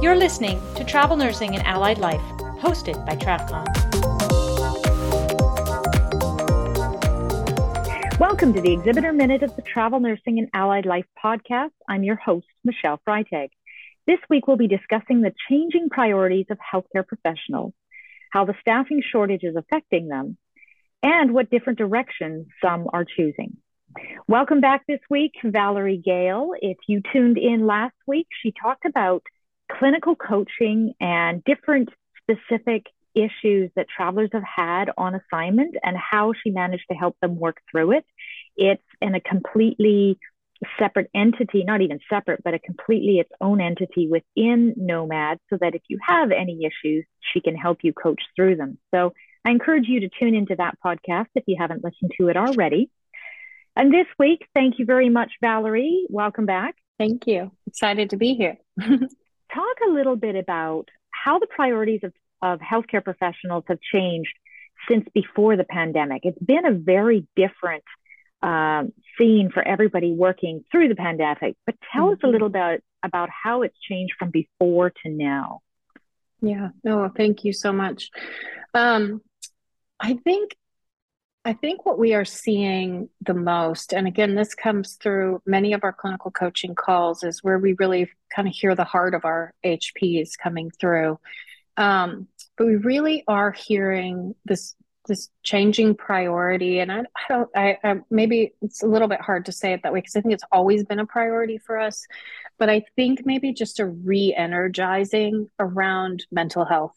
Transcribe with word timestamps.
You're 0.00 0.14
listening 0.14 0.60
to 0.76 0.84
Travel 0.84 1.16
Nursing 1.16 1.56
and 1.56 1.66
Allied 1.66 1.98
Life, 1.98 2.20
hosted 2.60 3.04
by 3.04 3.16
TravCon. 3.16 3.66
Welcome 8.20 8.52
to 8.52 8.60
the 8.60 8.74
Exhibitor 8.74 9.12
Minute 9.12 9.42
of 9.42 9.56
the 9.56 9.62
Travel 9.62 9.98
Nursing 9.98 10.38
and 10.38 10.48
Allied 10.54 10.86
Life 10.86 11.06
podcast. 11.20 11.72
I'm 11.88 12.04
your 12.04 12.14
host, 12.14 12.46
Michelle 12.62 13.00
Freitag. 13.04 13.48
This 14.06 14.20
week, 14.30 14.46
we'll 14.46 14.56
be 14.56 14.68
discussing 14.68 15.20
the 15.20 15.34
changing 15.50 15.88
priorities 15.90 16.46
of 16.48 16.58
healthcare 16.58 17.04
professionals, 17.04 17.72
how 18.30 18.44
the 18.44 18.54
staffing 18.60 19.02
shortage 19.02 19.42
is 19.42 19.56
affecting 19.56 20.06
them, 20.06 20.36
and 21.02 21.34
what 21.34 21.50
different 21.50 21.80
directions 21.80 22.46
some 22.62 22.86
are 22.92 23.04
choosing. 23.04 23.56
Welcome 24.28 24.60
back 24.60 24.82
this 24.86 25.00
week, 25.10 25.32
Valerie 25.42 26.00
Gale. 26.04 26.52
If 26.62 26.76
you 26.86 27.02
tuned 27.12 27.36
in 27.36 27.66
last 27.66 27.96
week, 28.06 28.28
she 28.42 28.52
talked 28.52 28.84
about 28.84 29.24
clinical 29.70 30.16
coaching 30.16 30.94
and 31.00 31.42
different 31.44 31.90
specific 32.22 32.86
issues 33.14 33.70
that 33.74 33.86
travelers 33.88 34.30
have 34.32 34.44
had 34.44 34.90
on 34.96 35.14
assignment 35.14 35.76
and 35.82 35.96
how 35.96 36.32
she 36.42 36.50
managed 36.50 36.84
to 36.90 36.96
help 36.96 37.16
them 37.20 37.38
work 37.38 37.58
through 37.70 37.92
it. 37.92 38.04
It's 38.56 38.82
in 39.00 39.14
a 39.14 39.20
completely 39.20 40.18
separate 40.78 41.10
entity, 41.14 41.64
not 41.64 41.80
even 41.80 42.00
separate, 42.08 42.42
but 42.42 42.54
a 42.54 42.58
completely 42.58 43.18
its 43.18 43.30
own 43.40 43.60
entity 43.60 44.08
within 44.08 44.74
Nomad 44.76 45.38
so 45.50 45.58
that 45.60 45.74
if 45.74 45.82
you 45.88 45.98
have 46.06 46.30
any 46.32 46.64
issues, 46.64 47.04
she 47.32 47.40
can 47.40 47.56
help 47.56 47.78
you 47.82 47.92
coach 47.92 48.20
through 48.34 48.56
them. 48.56 48.78
So 48.92 49.12
I 49.44 49.50
encourage 49.50 49.86
you 49.86 50.00
to 50.00 50.10
tune 50.18 50.34
into 50.34 50.56
that 50.56 50.76
podcast 50.84 51.28
if 51.34 51.44
you 51.46 51.56
haven't 51.58 51.84
listened 51.84 52.12
to 52.20 52.28
it 52.28 52.36
already. 52.36 52.90
And 53.76 53.92
this 53.92 54.06
week, 54.18 54.46
thank 54.54 54.78
you 54.78 54.84
very 54.84 55.08
much, 55.08 55.30
Valerie. 55.40 56.06
Welcome 56.10 56.46
back. 56.46 56.74
Thank 56.98 57.28
you. 57.28 57.52
Excited 57.66 58.10
to 58.10 58.16
be 58.16 58.34
here. 58.34 58.58
talk 59.52 59.76
a 59.88 59.90
little 59.90 60.16
bit 60.16 60.36
about 60.36 60.88
how 61.10 61.38
the 61.38 61.46
priorities 61.46 62.00
of, 62.02 62.12
of 62.42 62.60
healthcare 62.60 63.02
professionals 63.02 63.64
have 63.68 63.78
changed 63.80 64.34
since 64.88 65.06
before 65.14 65.56
the 65.56 65.64
pandemic. 65.64 66.22
It's 66.24 66.38
been 66.38 66.66
a 66.66 66.72
very 66.72 67.26
different 67.36 67.84
um, 68.42 68.92
scene 69.16 69.50
for 69.52 69.66
everybody 69.66 70.12
working 70.12 70.64
through 70.70 70.88
the 70.88 70.94
pandemic, 70.94 71.56
but 71.66 71.74
tell 71.92 72.04
mm-hmm. 72.04 72.12
us 72.12 72.18
a 72.22 72.26
mm-hmm. 72.26 72.32
little 72.32 72.48
bit 72.48 72.84
about 73.02 73.28
how 73.30 73.62
it's 73.62 73.78
changed 73.80 74.14
from 74.18 74.30
before 74.30 74.90
to 74.90 75.08
now. 75.08 75.60
Yeah, 76.40 76.68
no, 76.84 77.10
thank 77.16 77.44
you 77.44 77.52
so 77.52 77.72
much. 77.72 78.10
Um, 78.74 79.20
I 79.98 80.14
think 80.14 80.56
I 81.44 81.52
think 81.54 81.86
what 81.86 81.98
we 81.98 82.14
are 82.14 82.24
seeing 82.24 83.08
the 83.22 83.34
most, 83.34 83.94
and 83.94 84.06
again, 84.06 84.34
this 84.34 84.54
comes 84.54 84.94
through 84.94 85.40
many 85.46 85.72
of 85.72 85.84
our 85.84 85.92
clinical 85.92 86.30
coaching 86.30 86.74
calls, 86.74 87.22
is 87.22 87.42
where 87.42 87.58
we 87.58 87.74
really 87.78 88.10
kind 88.34 88.46
of 88.48 88.54
hear 88.54 88.74
the 88.74 88.84
heart 88.84 89.14
of 89.14 89.24
our 89.24 89.54
HPs 89.64 90.30
coming 90.36 90.70
through. 90.70 91.18
Um, 91.76 92.28
but 92.56 92.66
we 92.66 92.76
really 92.76 93.24
are 93.28 93.52
hearing 93.52 94.34
this 94.44 94.74
this 95.06 95.30
changing 95.42 95.94
priority, 95.94 96.80
and 96.80 96.92
I, 96.92 96.98
I 96.98 97.22
don't. 97.28 97.48
I, 97.56 97.78
I 97.82 98.00
maybe 98.10 98.52
it's 98.60 98.82
a 98.82 98.86
little 98.86 99.08
bit 99.08 99.22
hard 99.22 99.46
to 99.46 99.52
say 99.52 99.72
it 99.72 99.82
that 99.84 99.92
way 99.92 100.00
because 100.00 100.16
I 100.16 100.20
think 100.20 100.34
it's 100.34 100.44
always 100.52 100.84
been 100.84 100.98
a 100.98 101.06
priority 101.06 101.56
for 101.56 101.78
us, 101.78 102.06
but 102.58 102.68
I 102.68 102.84
think 102.94 103.24
maybe 103.24 103.54
just 103.54 103.80
a 103.80 103.86
re-energizing 103.86 105.48
around 105.58 106.26
mental 106.30 106.66
health 106.66 106.96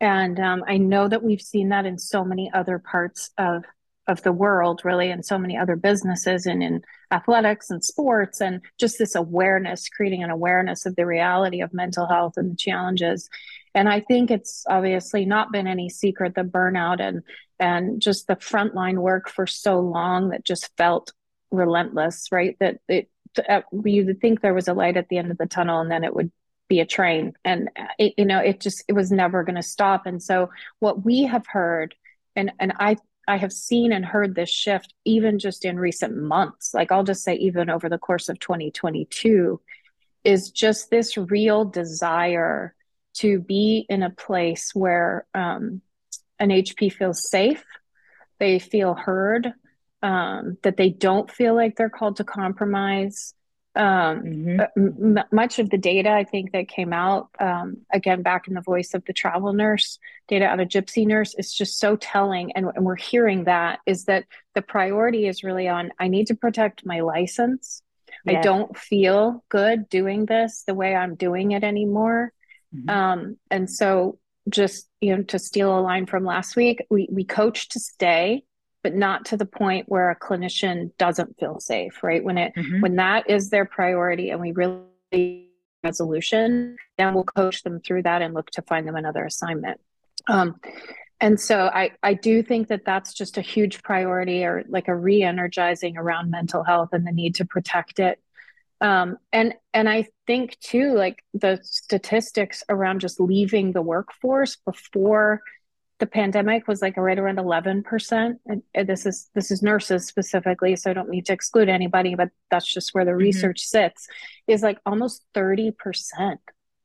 and 0.00 0.38
um, 0.38 0.64
I 0.66 0.78
know 0.78 1.08
that 1.08 1.22
we've 1.22 1.40
seen 1.40 1.70
that 1.70 1.86
in 1.86 1.98
so 1.98 2.24
many 2.24 2.50
other 2.52 2.78
parts 2.78 3.30
of 3.38 3.64
of 4.06 4.22
the 4.22 4.32
world, 4.32 4.80
really, 4.84 5.10
and 5.10 5.22
so 5.22 5.36
many 5.38 5.58
other 5.58 5.76
businesses 5.76 6.46
and 6.46 6.62
in 6.62 6.82
athletics 7.10 7.68
and 7.68 7.84
sports, 7.84 8.40
and 8.40 8.62
just 8.78 8.98
this 8.98 9.14
awareness, 9.14 9.88
creating 9.90 10.22
an 10.22 10.30
awareness 10.30 10.86
of 10.86 10.96
the 10.96 11.04
reality 11.04 11.60
of 11.60 11.74
mental 11.74 12.06
health 12.06 12.34
and 12.36 12.52
the 12.52 12.56
challenges. 12.56 13.28
And 13.74 13.86
I 13.86 14.00
think 14.00 14.30
it's 14.30 14.64
obviously 14.66 15.26
not 15.26 15.52
been 15.52 15.66
any 15.66 15.90
secret 15.90 16.34
the 16.34 16.42
burnout 16.42 17.00
and 17.00 17.22
and 17.60 18.00
just 18.00 18.26
the 18.26 18.36
frontline 18.36 18.98
work 18.98 19.28
for 19.28 19.46
so 19.46 19.80
long 19.80 20.30
that 20.30 20.44
just 20.44 20.70
felt 20.76 21.12
relentless, 21.50 22.28
right? 22.32 22.56
That 22.60 22.78
it 22.88 23.10
uh, 23.48 23.60
you 23.84 24.06
would 24.06 24.20
think 24.20 24.40
there 24.40 24.54
was 24.54 24.68
a 24.68 24.74
light 24.74 24.96
at 24.96 25.08
the 25.08 25.18
end 25.18 25.30
of 25.30 25.38
the 25.38 25.46
tunnel, 25.46 25.80
and 25.80 25.90
then 25.90 26.04
it 26.04 26.14
would 26.14 26.32
be 26.68 26.80
a 26.80 26.86
train. 26.86 27.34
And 27.44 27.70
it, 27.98 28.14
you 28.16 28.24
know 28.24 28.38
it 28.38 28.60
just 28.60 28.84
it 28.88 28.92
was 28.92 29.10
never 29.10 29.44
going 29.44 29.56
to 29.56 29.62
stop. 29.62 30.06
And 30.06 30.22
so 30.22 30.50
what 30.80 31.04
we 31.04 31.24
have 31.24 31.46
heard 31.46 31.94
and 32.38 32.52
and 32.58 32.72
i 32.78 32.96
i 33.26 33.36
have 33.36 33.52
seen 33.52 33.92
and 33.92 34.04
heard 34.04 34.34
this 34.34 34.48
shift 34.48 34.94
even 35.04 35.38
just 35.38 35.64
in 35.64 35.78
recent 35.78 36.16
months 36.16 36.72
like 36.72 36.90
i'll 36.90 37.04
just 37.04 37.22
say 37.22 37.34
even 37.34 37.68
over 37.68 37.88
the 37.88 37.98
course 37.98 38.28
of 38.28 38.38
2022 38.38 39.60
is 40.24 40.50
just 40.50 40.90
this 40.90 41.16
real 41.16 41.64
desire 41.64 42.74
to 43.14 43.40
be 43.40 43.84
in 43.88 44.02
a 44.02 44.10
place 44.10 44.74
where 44.74 45.26
um, 45.34 45.82
an 46.38 46.50
hp 46.50 46.92
feels 46.92 47.28
safe 47.28 47.64
they 48.38 48.58
feel 48.58 48.94
heard 48.94 49.52
um, 50.00 50.56
that 50.62 50.76
they 50.76 50.90
don't 50.90 51.28
feel 51.28 51.56
like 51.56 51.74
they're 51.74 51.90
called 51.90 52.16
to 52.16 52.24
compromise 52.24 53.34
um, 53.78 54.22
mm-hmm. 54.22 55.16
m- 55.16 55.24
much 55.30 55.60
of 55.60 55.70
the 55.70 55.78
data 55.78 56.10
I 56.10 56.24
think 56.24 56.52
that 56.52 56.68
came 56.68 56.92
out 56.92 57.30
um, 57.38 57.78
again 57.92 58.22
back 58.22 58.48
in 58.48 58.54
the 58.54 58.60
voice 58.60 58.92
of 58.92 59.04
the 59.04 59.12
travel 59.12 59.52
nurse 59.52 59.98
data 60.26 60.46
out 60.46 60.60
of 60.60 60.68
Gypsy 60.68 61.06
Nurse 61.06 61.34
is 61.34 61.54
just 61.54 61.78
so 61.78 61.96
telling, 61.96 62.52
and, 62.52 62.66
and 62.74 62.84
we're 62.84 62.96
hearing 62.96 63.44
that 63.44 63.78
is 63.86 64.04
that 64.04 64.24
the 64.54 64.62
priority 64.62 65.26
is 65.26 65.44
really 65.44 65.68
on 65.68 65.92
I 65.98 66.08
need 66.08 66.26
to 66.26 66.34
protect 66.34 66.84
my 66.84 67.00
license. 67.00 67.82
Yes. 68.24 68.36
I 68.36 68.40
don't 68.42 68.76
feel 68.76 69.44
good 69.48 69.88
doing 69.88 70.26
this 70.26 70.64
the 70.66 70.74
way 70.74 70.94
I'm 70.94 71.14
doing 71.14 71.52
it 71.52 71.62
anymore, 71.62 72.32
mm-hmm. 72.74 72.90
um, 72.90 73.36
and 73.50 73.70
so 73.70 74.18
just 74.48 74.88
you 75.00 75.16
know 75.16 75.22
to 75.22 75.38
steal 75.38 75.78
a 75.78 75.80
line 75.80 76.06
from 76.06 76.24
last 76.24 76.56
week, 76.56 76.84
we 76.90 77.08
we 77.12 77.22
coach 77.22 77.68
to 77.70 77.80
stay 77.80 78.42
but 78.82 78.94
not 78.94 79.24
to 79.26 79.36
the 79.36 79.46
point 79.46 79.88
where 79.88 80.10
a 80.10 80.18
clinician 80.18 80.90
doesn't 80.98 81.38
feel 81.38 81.60
safe 81.60 82.02
right? 82.02 82.22
When 82.22 82.38
it 82.38 82.52
mm-hmm. 82.56 82.80
when 82.80 82.96
that 82.96 83.28
is 83.28 83.50
their 83.50 83.64
priority 83.64 84.30
and 84.30 84.40
we 84.40 84.52
really 84.52 85.44
resolution 85.84 86.76
then 86.96 87.14
we'll 87.14 87.24
coach 87.24 87.62
them 87.62 87.80
through 87.80 88.02
that 88.02 88.20
and 88.20 88.34
look 88.34 88.50
to 88.50 88.62
find 88.62 88.86
them 88.86 88.96
another 88.96 89.24
assignment. 89.24 89.80
Um, 90.26 90.56
and 91.20 91.40
so 91.40 91.66
I, 91.66 91.92
I 92.02 92.14
do 92.14 92.42
think 92.42 92.68
that 92.68 92.84
that's 92.84 93.12
just 93.12 93.38
a 93.38 93.40
huge 93.42 93.82
priority 93.82 94.44
or 94.44 94.64
like 94.68 94.88
a 94.88 94.94
re-energizing 94.94 95.96
around 95.96 96.30
mental 96.30 96.62
health 96.62 96.90
and 96.92 97.06
the 97.06 97.12
need 97.12 97.36
to 97.36 97.44
protect 97.44 97.98
it. 97.98 98.20
Um, 98.80 99.18
and 99.32 99.54
and 99.74 99.88
i 99.88 100.06
think 100.28 100.56
too 100.60 100.94
like 100.94 101.24
the 101.34 101.58
statistics 101.64 102.62
around 102.68 103.00
just 103.00 103.18
leaving 103.18 103.72
the 103.72 103.82
workforce 103.82 104.54
before 104.54 105.42
the 105.98 106.06
pandemic 106.06 106.68
was 106.68 106.80
like 106.80 106.96
right 106.96 107.18
around 107.18 107.38
11% 107.38 108.36
and 108.46 108.88
this 108.88 109.04
is 109.04 109.30
this 109.34 109.50
is 109.50 109.62
nurses 109.62 110.06
specifically 110.06 110.76
so 110.76 110.90
i 110.90 110.94
don't 110.94 111.08
need 111.08 111.26
to 111.26 111.32
exclude 111.32 111.68
anybody 111.68 112.14
but 112.14 112.30
that's 112.50 112.72
just 112.72 112.94
where 112.94 113.04
the 113.04 113.10
mm-hmm. 113.10 113.18
research 113.18 113.60
sits 113.60 114.06
is 114.46 114.62
like 114.62 114.78
almost 114.86 115.24
30% 115.34 115.74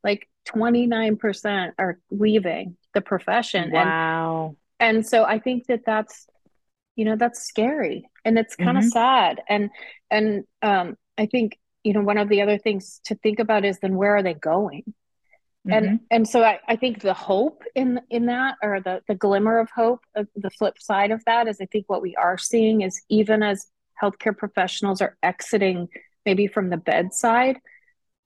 like 0.04 0.28
29% 0.48 1.72
are 1.78 2.00
leaving 2.12 2.76
the 2.94 3.02
profession 3.02 3.72
wow 3.72 4.56
and, 4.80 4.98
and 4.98 5.08
so 5.08 5.24
i 5.24 5.40
think 5.40 5.68
that 5.68 5.86
that's 5.86 6.28
you 6.96 7.06
know 7.06 7.16
that's 7.16 7.44
scary 7.44 8.10
and 8.26 8.38
it's 8.38 8.56
kind 8.56 8.78
of 8.78 8.84
mm-hmm. 8.84 8.90
sad 8.90 9.42
and 9.48 9.70
and 10.12 10.44
um 10.62 10.96
i 11.18 11.26
think 11.26 11.58
you 11.84 11.94
know 11.94 12.02
one 12.02 12.18
of 12.18 12.30
the 12.30 12.42
other 12.42 12.58
things 12.58 13.00
to 13.06 13.16
think 13.16 13.40
about 13.40 13.66
is 13.66 13.80
then 13.80 13.96
where 13.96 14.16
are 14.16 14.24
they 14.24 14.34
going 14.34 14.94
mm-hmm. 15.72 15.96
and 16.12 16.28
so 16.28 16.44
I, 16.44 16.60
I 16.68 16.76
think 16.76 17.02
the 17.02 17.14
hope 17.14 17.64
in 17.76 18.02
in 18.10 18.26
that 18.28 18.56
or 18.62 18.82
the 18.82 19.02
the 19.08 19.16
glimmer 19.16 19.60
of 19.60 19.70
hope 19.70 20.02
uh, 20.16 20.24
the 20.36 20.50
flip 20.50 20.80
side 20.80 21.12
of 21.12 21.24
that 21.26 21.48
is 21.48 21.60
i 21.62 21.66
think 21.66 21.86
what 21.88 22.02
we 22.02 22.16
are 22.16 22.38
seeing 22.38 22.82
is 22.82 23.02
even 23.10 23.44
as 23.44 23.68
healthcare 24.02 24.38
professionals 24.38 25.02
are 25.02 25.18
exiting 25.24 25.88
maybe 26.26 26.48
from 26.48 26.70
the 26.70 26.78
bedside 26.78 27.60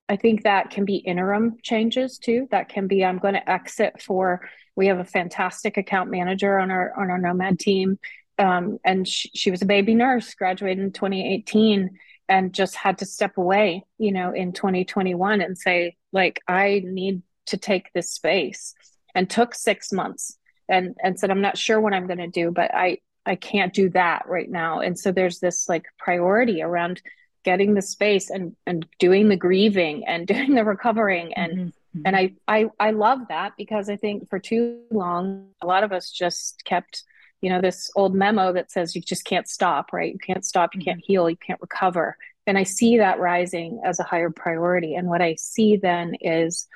i 0.10 0.16
think 0.16 0.44
that 0.44 0.72
can 0.72 0.86
be 0.86 0.96
interim 0.98 1.58
changes 1.62 2.18
too. 2.18 2.48
That 2.52 2.70
can 2.70 2.88
be 2.88 3.06
i'm 3.06 3.20
going 3.20 3.36
to 3.36 3.50
exit 3.50 4.02
for 4.02 4.42
we 4.78 4.88
have 4.88 5.00
a 5.00 5.04
fantastic 5.04 5.76
account 5.76 6.10
manager 6.10 6.58
on 6.60 6.72
our 6.72 6.94
on 6.98 7.10
our 7.10 7.18
nomad 7.18 7.60
team. 7.60 8.00
Um, 8.40 8.78
and 8.86 9.08
she, 9.08 9.30
she 9.34 9.52
was 9.52 9.64
a 9.64 9.66
baby 9.66 9.96
nurse 9.96 10.36
graduated 10.36 10.84
in 10.84 10.92
2018 10.92 11.98
and 12.30 12.54
just 12.54 12.76
had 12.76 12.98
to 12.98 13.06
step 13.06 13.38
away 13.38 13.86
you 13.98 14.12
know 14.12 14.32
in 14.32 14.52
2021 14.52 15.42
and 15.42 15.58
say 15.58 15.96
like 16.12 16.42
i 16.48 16.82
need 16.86 17.22
to 17.46 17.58
take 17.58 17.92
this 17.94 18.12
space 18.12 18.74
and 19.16 19.30
took 19.30 19.56
six 19.56 19.92
months 19.92 20.38
and 20.68 20.96
and 21.04 21.20
said 21.20 21.32
i'm 21.32 21.42
not 21.42 21.58
sure 21.58 21.80
what 21.80 21.94
i'm 21.94 22.08
going 22.08 22.18
to 22.18 22.28
do 22.28 22.52
but 22.52 22.74
i 22.74 22.98
i 23.28 23.36
can't 23.36 23.74
do 23.74 23.90
that 23.90 24.24
right 24.28 24.50
now. 24.50 24.80
And 24.80 24.98
so 24.98 25.12
there's 25.12 25.40
this 25.40 25.70
like 25.70 25.86
priority 26.00 26.62
around 26.62 27.02
getting 27.44 27.76
the 27.76 27.82
space 27.82 28.30
and 28.30 28.56
and 28.66 28.88
doing 28.98 29.28
the 29.28 29.36
grieving 29.36 30.08
and 30.08 30.26
doing 30.34 30.56
the 30.56 30.64
recovering. 30.64 31.34
And 31.34 31.52
mm-hmm. 31.54 32.02
and 32.06 32.16
I, 32.16 32.34
I 32.48 32.70
i 32.80 32.92
love 32.92 33.20
that 33.30 33.54
because 33.58 33.90
i 33.90 33.96
think 33.96 34.30
for 34.30 34.40
too 34.40 34.82
long 34.92 35.50
a 35.62 35.68
lot 35.68 35.84
of 35.84 35.92
us 35.92 36.12
just 36.12 36.64
kept 36.64 37.04
you 37.42 37.50
know 37.50 37.62
this 37.62 37.90
old 37.96 38.16
memo 38.16 38.54
that 38.54 38.72
says 38.72 38.96
you 38.96 39.02
just 39.02 39.26
can't 39.26 39.48
stop 39.48 39.94
right 39.94 40.14
you 40.14 40.20
can't 40.20 40.46
stop 40.46 40.74
you 40.74 40.82
can't 40.82 41.00
mm-hmm. 41.00 41.12
heal 41.12 41.30
you 41.30 41.38
can't 41.38 41.62
recover 41.62 42.18
and 42.46 42.58
i 42.58 42.64
see 42.64 42.98
that 42.98 43.20
rising 43.20 43.82
as 43.86 44.00
a 44.00 44.04
higher 44.04 44.30
priority 44.30 44.96
and 44.96 45.08
what 45.08 45.22
i 45.22 45.36
see 45.36 45.78
then 45.78 46.14
is 46.22 46.68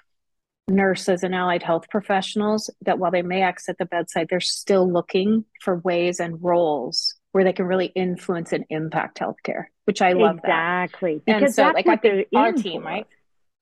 nurses 0.72 1.24
and 1.24 1.36
allied 1.36 1.64
health 1.64 1.90
professionals 1.90 2.70
that 2.82 2.98
while 2.98 3.12
they 3.12 3.22
may 3.22 3.44
exit 3.44 3.78
the 3.78 3.86
bedside, 3.86 4.28
they're 4.30 4.40
still 4.40 4.92
looking 4.92 5.46
for 5.62 5.78
ways 5.80 6.20
and 6.20 6.42
roles 6.42 7.16
where 7.32 7.44
they 7.44 7.54
can 7.54 7.66
really 7.66 7.88
influence 7.88 8.52
and 8.52 8.66
impact 8.70 9.20
healthcare, 9.20 9.66
which 9.86 10.02
I 10.02 10.14
love 10.14 10.40
exactly. 10.40 11.22
That. 11.28 11.44
And 11.44 11.54
so, 11.54 11.70
like, 11.70 11.88
I 11.88 11.96
think 11.96 12.28
our 12.36 12.52
team, 12.52 12.84
right? 12.84 13.08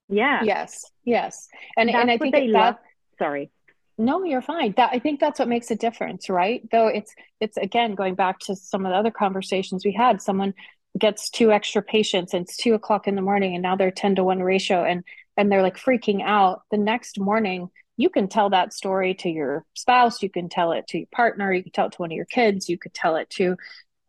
Yeah. 0.07 0.43
Yes. 0.43 0.91
Yes. 1.03 1.47
And 1.77 1.89
that's 1.89 1.97
and 1.97 2.11
I 2.11 2.17
think 2.17 2.33
they 2.33 2.47
that, 2.47 2.53
love. 2.53 2.75
Sorry. 3.19 3.51
No, 3.99 4.23
you're 4.23 4.41
fine. 4.41 4.73
That 4.77 4.91
I 4.93 4.99
think 4.99 5.19
that's 5.19 5.39
what 5.39 5.49
makes 5.49 5.69
a 5.71 5.75
difference, 5.75 6.29
right? 6.29 6.61
Though 6.71 6.87
it's 6.87 7.13
it's 7.41 7.57
again 7.57 7.95
going 7.95 8.15
back 8.15 8.39
to 8.41 8.55
some 8.55 8.85
of 8.85 8.91
the 8.91 8.97
other 8.97 9.11
conversations 9.11 9.83
we 9.83 9.91
had. 9.91 10.21
Someone 10.21 10.53
gets 10.97 11.29
two 11.29 11.51
extra 11.51 11.81
patients 11.81 12.33
and 12.33 12.43
it's 12.43 12.55
two 12.55 12.73
o'clock 12.73 13.07
in 13.07 13.15
the 13.15 13.21
morning 13.21 13.53
and 13.55 13.61
now 13.61 13.75
they're 13.75 13.91
10 13.91 14.15
to 14.15 14.23
1 14.23 14.41
ratio 14.41 14.83
and 14.83 15.03
and 15.37 15.51
they're 15.51 15.61
like 15.61 15.77
freaking 15.77 16.21
out 16.23 16.63
the 16.71 16.77
next 16.77 17.19
morning 17.19 17.69
you 17.97 18.09
can 18.09 18.27
tell 18.27 18.49
that 18.49 18.73
story 18.73 19.13
to 19.13 19.29
your 19.29 19.63
spouse 19.75 20.23
you 20.23 20.29
can 20.29 20.49
tell 20.49 20.71
it 20.71 20.87
to 20.87 20.97
your 20.97 21.07
partner 21.13 21.53
you 21.53 21.61
can 21.61 21.71
tell 21.71 21.85
it 21.85 21.91
to 21.91 22.01
one 22.01 22.11
of 22.11 22.15
your 22.15 22.25
kids 22.25 22.67
you 22.67 22.77
could 22.77 22.93
tell 22.93 23.15
it 23.17 23.29
to 23.29 23.55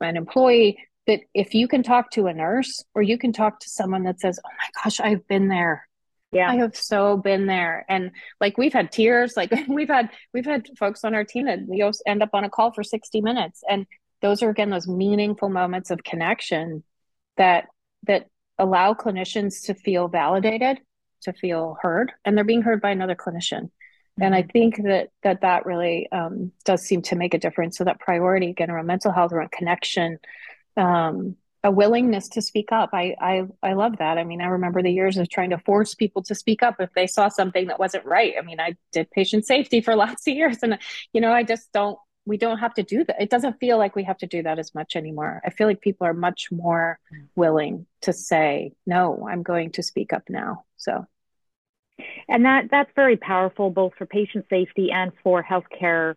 an 0.01 0.17
employee 0.17 0.79
that 1.07 1.21
if 1.35 1.55
you 1.55 1.69
can 1.69 1.83
talk 1.83 2.11
to 2.11 2.27
a 2.29 2.33
nurse 2.33 2.83
or 2.95 3.03
you 3.03 3.19
can 3.19 3.33
talk 3.33 3.61
to 3.61 3.69
someone 3.69 4.05
that 4.05 4.19
says 4.19 4.41
oh 4.45 4.49
my 4.49 4.83
gosh 4.83 5.01
i've 5.01 5.29
been 5.29 5.49
there 5.49 5.87
yeah 6.33 6.51
i 6.51 6.57
have 6.57 6.77
so 6.77 7.17
been 7.17 7.47
there 7.47 7.85
and 7.89 8.11
like 8.41 8.57
we've 8.59 8.73
had 8.73 8.93
tears 8.93 9.35
like 9.37 9.53
we've 9.69 9.89
had 9.89 10.11
we've 10.33 10.45
had 10.45 10.67
folks 10.79 11.05
on 11.05 11.15
our 11.15 11.25
team 11.25 11.47
that 11.47 11.61
we 11.67 11.83
end 12.07 12.23
up 12.23 12.31
on 12.33 12.45
a 12.45 12.51
call 12.51 12.73
for 12.73 12.83
60 12.83 13.21
minutes 13.21 13.63
and 13.69 13.87
those 14.23 14.43
are 14.43 14.51
again 14.51 14.71
those 14.71 14.89
meaningful 14.89 15.49
moments 15.49 15.91
of 15.91 16.03
connection 16.05 16.83
that 17.37 17.67
that 18.07 18.27
allow 18.59 18.95
clinicians 18.95 19.65
to 19.67 19.75
feel 19.75 20.09
validated 20.09 20.79
to 21.23 21.33
feel 21.33 21.77
heard 21.81 22.13
and 22.25 22.37
they're 22.37 22.45
being 22.45 22.63
heard 22.63 22.81
by 22.81 22.91
another 22.91 23.15
clinician 23.17 23.65
mm-hmm. 23.65 24.23
and 24.23 24.35
i 24.35 24.43
mm-hmm. 24.43 24.51
think 24.51 24.77
that 24.85 25.09
that 25.23 25.41
that 25.41 25.67
really 25.67 26.09
um, 26.13 26.53
does 26.65 26.83
seem 26.83 27.03
to 27.03 27.17
make 27.17 27.35
a 27.35 27.39
difference 27.39 27.77
so 27.77 27.85
that 27.85 28.01
priority 28.01 28.51
again 28.51 28.71
around 28.71 28.87
mental 28.87 29.13
health 29.13 29.33
around 29.33 29.51
connection 29.51 30.19
um, 30.77 31.37
a 31.63 31.71
willingness 31.71 32.29
to 32.29 32.43
speak 32.43 32.73
up 32.73 32.91
I, 32.93 33.15
I 33.21 33.43
i 33.63 33.73
love 33.75 33.99
that 33.99 34.17
i 34.19 34.25
mean 34.25 34.41
i 34.41 34.47
remember 34.47 34.83
the 34.83 34.93
years 34.93 35.19
of 35.19 35.29
trying 35.29 35.51
to 35.51 35.59
force 35.59 35.95
people 35.95 36.23
to 36.25 36.35
speak 36.35 36.63
up 36.63 36.77
if 36.81 36.91
they 36.95 37.07
saw 37.07 37.29
something 37.29 37.67
that 37.67 37.79
wasn't 37.79 38.07
right 38.07 38.35
i 38.39 38.43
mean 38.43 38.61
i 38.61 38.77
did 38.93 39.11
patient 39.11 39.47
safety 39.47 39.81
for 39.81 39.95
lots 40.05 40.27
of 40.27 40.35
years 40.35 40.59
and 40.63 40.79
you 41.13 41.21
know 41.21 41.33
i 41.33 41.43
just 41.43 41.73
don't 41.73 41.99
we 42.27 42.37
don't 42.37 42.59
have 42.59 42.75
to 42.75 42.83
do 42.83 43.03
that. 43.05 43.21
It 43.21 43.31
doesn't 43.31 43.59
feel 43.59 43.79
like 43.79 43.97
we 43.97 44.05
have 44.05 44.19
to 44.19 44.27
do 44.27 44.43
that 44.43 44.59
as 44.59 44.75
much 44.75 44.95
anymore. 44.95 45.41
I 45.45 45.51
feel 45.51 45.67
like 45.67 45.81
people 45.81 46.07
are 46.07 46.13
much 46.13 46.49
more 46.53 47.01
mm. 47.13 47.27
willing 47.35 47.87
to 48.03 48.13
say, 48.13 48.73
no, 48.87 49.27
I'm 49.29 49.43
going 49.43 49.73
to 49.73 49.83
speak 49.83 50.13
up 50.13 50.25
now. 50.29 50.65
So 50.77 51.07
and 52.29 52.45
that 52.45 52.69
that's 52.71 52.91
very 52.95 53.17
powerful 53.17 53.71
both 53.71 53.95
for 53.97 54.07
patient 54.07 54.47
safety 54.49 54.91
and 54.91 55.13
for 55.23 55.43
healthcare 55.43 56.15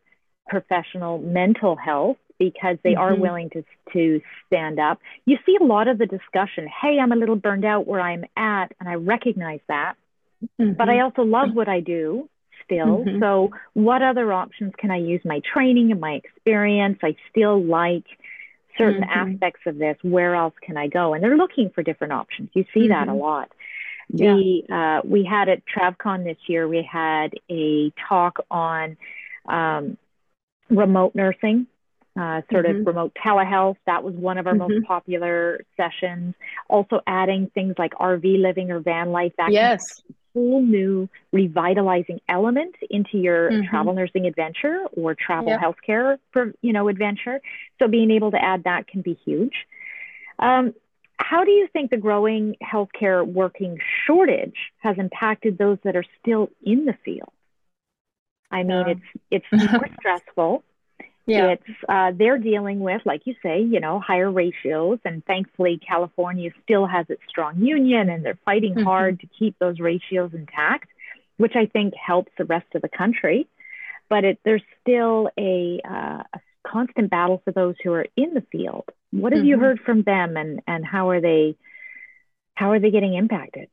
professional 0.48 1.18
mental 1.20 1.76
health 1.76 2.18
because 2.52 2.78
they 2.84 2.92
mm-hmm. 2.92 3.02
are 3.02 3.16
willing 3.16 3.50
to 3.52 3.64
to 3.94 4.22
stand 4.48 4.80
up. 4.80 5.00
You 5.26 5.38
see 5.46 5.58
a 5.60 5.64
lot 5.64 5.88
of 5.88 5.98
the 5.98 6.06
discussion, 6.06 6.68
hey, 6.82 6.98
I'm 7.02 7.12
a 7.12 7.16
little 7.16 7.36
burned 7.36 7.66
out 7.66 7.88
where 7.88 8.02
I'm 8.02 8.26
at 8.36 8.74
and 8.80 8.90
I 8.90 8.96
recognize 8.96 9.62
that. 9.68 9.96
Mm-hmm. 10.60 10.74
But 10.74 10.90
I 10.90 11.02
also 11.02 11.22
love 11.22 11.50
what 11.54 11.70
I 11.70 11.80
do 11.80 12.30
still. 12.66 13.04
Mm-hmm. 13.06 13.20
So, 13.22 13.52
what 13.74 14.02
other 14.02 14.32
options 14.34 14.74
can 14.78 14.92
I 14.92 14.98
use? 14.98 15.22
My 15.24 15.42
training 15.54 15.92
and 15.92 16.02
my 16.02 16.14
experience. 16.14 17.00
I 17.02 17.16
still 17.30 17.64
like 17.64 18.06
certain 18.78 19.04
mm-hmm. 19.04 19.34
aspects 19.34 19.62
of 19.66 19.78
this. 19.78 19.98
Where 20.02 20.36
else 20.36 20.54
can 20.62 20.78
I 20.78 20.88
go? 20.88 21.14
And 21.14 21.24
they're 21.24 21.38
looking 21.38 21.72
for 21.74 21.84
different 21.84 22.14
options. 22.14 22.50
You 22.54 22.66
see 22.74 22.90
that 22.90 23.08
a 23.08 23.12
mm-hmm. 23.12 23.20
lot. 23.20 23.52
The 24.10 24.64
yeah. 24.68 24.98
uh, 25.00 25.02
we 25.06 25.24
had 25.24 25.48
at 25.50 25.64
TravCon 25.66 26.26
this 26.26 26.38
year. 26.48 26.68
We 26.68 26.88
had 26.90 27.34
a 27.50 27.92
talk 28.10 28.40
on 28.52 28.98
um, 29.48 29.98
remote 30.70 31.16
nursing. 31.16 31.68
Uh, 32.16 32.44
sort 32.52 32.68
mm-hmm. 32.68 32.82
of 32.82 32.86
remote 32.86 33.12
telehealth. 33.26 33.78
That 33.88 34.04
was 34.04 34.14
one 34.14 34.38
of 34.38 34.46
our 34.46 34.54
mm-hmm. 34.54 34.72
most 34.72 34.86
popular 34.86 35.66
sessions. 35.76 36.36
Also 36.70 37.02
adding 37.08 37.50
things 37.56 37.74
like 37.80 37.94
RV 37.94 38.40
living 38.40 38.70
or 38.70 38.80
van 38.82 39.12
life. 39.12 39.34
That 39.40 39.52
yes 39.52 40.04
whole 40.34 40.62
new 40.62 41.08
revitalizing 41.32 42.20
element 42.28 42.76
into 42.90 43.18
your 43.18 43.52
mm-hmm. 43.52 43.70
travel 43.70 43.94
nursing 43.94 44.26
adventure 44.26 44.86
or 44.94 45.16
travel 45.16 45.50
yep. 45.50 45.60
healthcare 45.60 46.18
for 46.32 46.54
you 46.62 46.74
know 46.74 46.88
adventure 46.88 47.40
so 47.80 47.88
being 47.88 48.12
able 48.12 48.32
to 48.32 48.44
add 48.44 48.64
that 48.64 48.88
can 48.88 49.02
be 49.02 49.18
huge 49.26 49.54
um, 50.40 50.74
how 51.18 51.44
do 51.44 51.52
you 51.52 51.68
think 51.72 51.92
the 51.92 51.98
growing 51.98 52.56
healthcare 52.64 53.26
working 53.26 53.80
shortage 54.06 54.58
has 54.80 54.98
impacted 54.98 55.58
those 55.58 55.78
that 55.84 55.96
are 55.96 56.06
still 56.20 56.50
in 56.64 56.86
the 56.86 56.96
field 57.06 57.32
i 58.52 58.64
mean 58.64 59.02
it's 59.32 59.46
it's 59.52 59.72
more 59.72 59.88
stressful 60.00 60.64
yeah. 61.26 61.48
It's 61.54 61.64
uh, 61.88 62.12
they're 62.18 62.38
dealing 62.38 62.80
with, 62.80 63.02
like 63.06 63.22
you 63.26 63.36
say, 63.42 63.62
you 63.62 63.80
know, 63.80 64.00
higher 64.00 64.30
ratios, 64.30 65.00
and 65.06 65.24
thankfully 65.26 65.80
California 65.86 66.52
still 66.64 66.86
has 66.86 67.06
its 67.10 67.22
strong 67.30 67.62
union, 67.62 68.10
and 68.10 68.26
they're 68.26 68.40
fighting 68.44 68.76
mm-hmm. 68.76 68.84
hard 68.84 69.20
to 69.22 69.28
keep 69.28 69.58
those 69.60 69.80
ratios 69.80 70.32
intact, 70.34 70.90
which 71.38 71.54
I 71.56 71.66
think 71.66 71.94
helps 71.96 72.32
the 72.38 72.46
rest 72.46 72.68
of 72.76 72.82
the 72.82 72.90
country. 72.90 73.48
But 74.10 74.26
it, 74.26 74.40
there's 74.44 74.64
still 74.82 75.30
a, 75.40 75.80
uh, 75.90 76.24
a 76.34 76.40
constant 76.68 77.10
battle 77.10 77.42
for 77.46 77.52
those 77.52 77.76
who 77.84 77.94
are 77.94 78.08
in 78.18 78.34
the 78.34 78.44
field. 78.52 78.86
What 79.12 79.32
have 79.32 79.40
mm-hmm. 79.40 79.48
you 79.48 79.60
heard 79.60 79.80
from 79.80 80.04
them, 80.04 80.36
and 80.36 80.62
and 80.68 80.86
how 80.86 81.10
are 81.10 81.22
they 81.22 81.56
how 82.56 82.72
are 82.72 82.80
they 82.80 82.92
getting 82.92 83.14
impacted? 83.14 83.70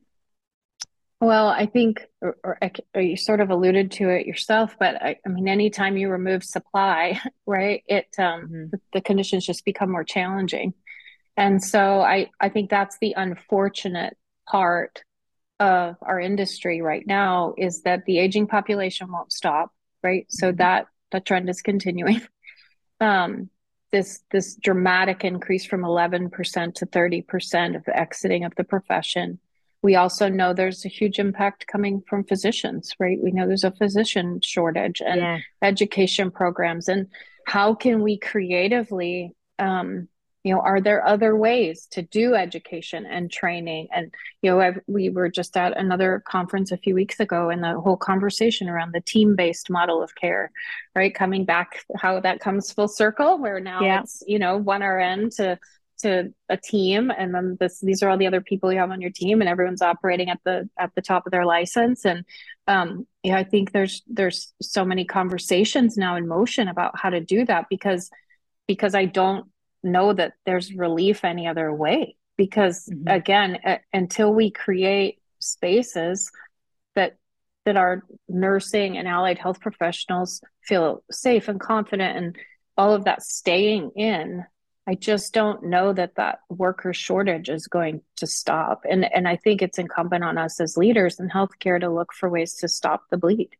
Well, 1.20 1.48
I 1.48 1.66
think, 1.66 2.00
or, 2.22 2.38
or, 2.42 2.58
or, 2.94 3.02
you 3.02 3.16
sort 3.16 3.40
of 3.40 3.50
alluded 3.50 3.90
to 3.92 4.08
it 4.08 4.26
yourself, 4.26 4.76
but 4.78 5.02
I, 5.02 5.16
I 5.24 5.28
mean, 5.28 5.48
anytime 5.48 5.98
you 5.98 6.08
remove 6.08 6.42
supply, 6.42 7.20
right, 7.46 7.82
it 7.86 8.06
um, 8.18 8.42
mm-hmm. 8.42 8.64
the, 8.70 8.80
the, 8.94 9.00
conditions 9.02 9.44
just 9.44 9.66
become 9.66 9.90
more 9.90 10.04
challenging, 10.04 10.72
and 11.36 11.62
so 11.62 12.00
I 12.00 12.30
I 12.40 12.48
think 12.48 12.70
that's 12.70 12.96
the 13.00 13.14
unfortunate 13.18 14.16
part 14.48 15.04
of 15.58 15.96
our 16.00 16.18
industry 16.18 16.80
right 16.80 17.06
now 17.06 17.52
is 17.58 17.82
that 17.82 18.06
the 18.06 18.18
aging 18.18 18.46
population 18.46 19.12
won't 19.12 19.30
stop, 19.30 19.72
right? 20.02 20.24
So 20.30 20.48
mm-hmm. 20.48 20.56
that 20.56 20.86
that 21.12 21.26
trend 21.26 21.48
is 21.50 21.62
continuing. 21.62 22.22
Um, 23.02 23.48
this 23.92 24.20
this 24.30 24.56
dramatic 24.56 25.24
increase 25.24 25.64
from 25.64 25.80
11% 25.80 26.74
to 26.74 26.86
30% 26.86 27.76
of 27.76 27.84
the 27.86 27.98
exiting 27.98 28.44
of 28.44 28.54
the 28.56 28.64
profession 28.64 29.38
we 29.82 29.96
also 29.96 30.28
know 30.28 30.52
there's 30.52 30.84
a 30.84 30.88
huge 30.88 31.18
impact 31.18 31.66
coming 31.66 32.02
from 32.06 32.24
physicians, 32.24 32.92
right? 32.98 33.18
We 33.20 33.30
know 33.30 33.46
there's 33.46 33.64
a 33.64 33.70
physician 33.70 34.40
shortage 34.42 35.00
and 35.00 35.20
yeah. 35.20 35.38
education 35.62 36.30
programs. 36.30 36.88
And 36.88 37.06
how 37.46 37.74
can 37.74 38.02
we 38.02 38.18
creatively, 38.18 39.32
um, 39.58 40.08
you 40.44 40.54
know, 40.54 40.60
are 40.60 40.80
there 40.80 41.06
other 41.06 41.34
ways 41.34 41.86
to 41.92 42.02
do 42.02 42.34
education 42.34 43.06
and 43.06 43.30
training? 43.30 43.88
And, 43.92 44.12
you 44.42 44.50
know, 44.50 44.60
I've, 44.60 44.80
we 44.86 45.08
were 45.08 45.30
just 45.30 45.56
at 45.56 45.76
another 45.78 46.22
conference 46.26 46.72
a 46.72 46.78
few 46.78 46.94
weeks 46.94 47.18
ago 47.18 47.48
and 47.48 47.62
the 47.62 47.80
whole 47.80 47.96
conversation 47.96 48.68
around 48.68 48.92
the 48.92 49.00
team 49.00 49.34
based 49.34 49.70
model 49.70 50.02
of 50.02 50.14
care, 50.14 50.50
right? 50.94 51.14
Coming 51.14 51.46
back, 51.46 51.84
how 51.96 52.20
that 52.20 52.40
comes 52.40 52.70
full 52.70 52.88
circle, 52.88 53.38
where 53.38 53.60
now 53.60 53.80
yeah. 53.80 54.00
it's, 54.00 54.22
you 54.26 54.38
know, 54.38 54.58
one 54.58 54.82
RN 54.82 55.30
to 55.36 55.58
to 56.00 56.32
a 56.48 56.56
team 56.56 57.10
and 57.10 57.34
then 57.34 57.56
this 57.60 57.80
these 57.80 58.02
are 58.02 58.08
all 58.08 58.18
the 58.18 58.26
other 58.26 58.40
people 58.40 58.72
you 58.72 58.78
have 58.78 58.90
on 58.90 59.00
your 59.00 59.10
team 59.10 59.40
and 59.40 59.48
everyone's 59.48 59.82
operating 59.82 60.28
at 60.30 60.40
the 60.44 60.68
at 60.78 60.94
the 60.94 61.02
top 61.02 61.26
of 61.26 61.32
their 61.32 61.44
license 61.44 62.04
and 62.04 62.24
um 62.66 63.06
yeah 63.22 63.36
i 63.36 63.44
think 63.44 63.72
there's 63.72 64.02
there's 64.06 64.52
so 64.60 64.84
many 64.84 65.04
conversations 65.04 65.96
now 65.96 66.16
in 66.16 66.26
motion 66.26 66.68
about 66.68 66.98
how 66.98 67.10
to 67.10 67.20
do 67.20 67.44
that 67.44 67.66
because 67.68 68.10
because 68.66 68.94
i 68.94 69.04
don't 69.04 69.46
know 69.82 70.12
that 70.12 70.32
there's 70.44 70.74
relief 70.74 71.24
any 71.24 71.46
other 71.46 71.72
way 71.72 72.16
because 72.36 72.86
mm-hmm. 72.86 73.08
again 73.08 73.58
a, 73.64 73.78
until 73.92 74.32
we 74.32 74.50
create 74.50 75.18
spaces 75.38 76.30
that 76.94 77.16
that 77.64 77.76
our 77.76 78.02
nursing 78.28 78.96
and 78.96 79.06
allied 79.06 79.38
health 79.38 79.60
professionals 79.60 80.40
feel 80.62 81.02
safe 81.10 81.48
and 81.48 81.60
confident 81.60 82.16
and 82.16 82.36
all 82.76 82.94
of 82.94 83.04
that 83.04 83.22
staying 83.22 83.90
in 83.96 84.44
I 84.90 84.94
just 84.96 85.32
don't 85.32 85.62
know 85.62 85.92
that 85.92 86.16
that 86.16 86.40
worker 86.48 86.92
shortage 86.92 87.48
is 87.48 87.68
going 87.68 88.00
to 88.16 88.26
stop. 88.26 88.82
And, 88.90 89.04
and 89.14 89.28
I 89.28 89.36
think 89.36 89.62
it's 89.62 89.78
incumbent 89.78 90.24
on 90.24 90.36
us 90.36 90.58
as 90.58 90.76
leaders 90.76 91.20
in 91.20 91.28
healthcare 91.28 91.78
to 91.78 91.88
look 91.88 92.12
for 92.12 92.28
ways 92.28 92.54
to 92.56 92.66
stop 92.66 93.04
the 93.08 93.16
bleed. 93.16 93.50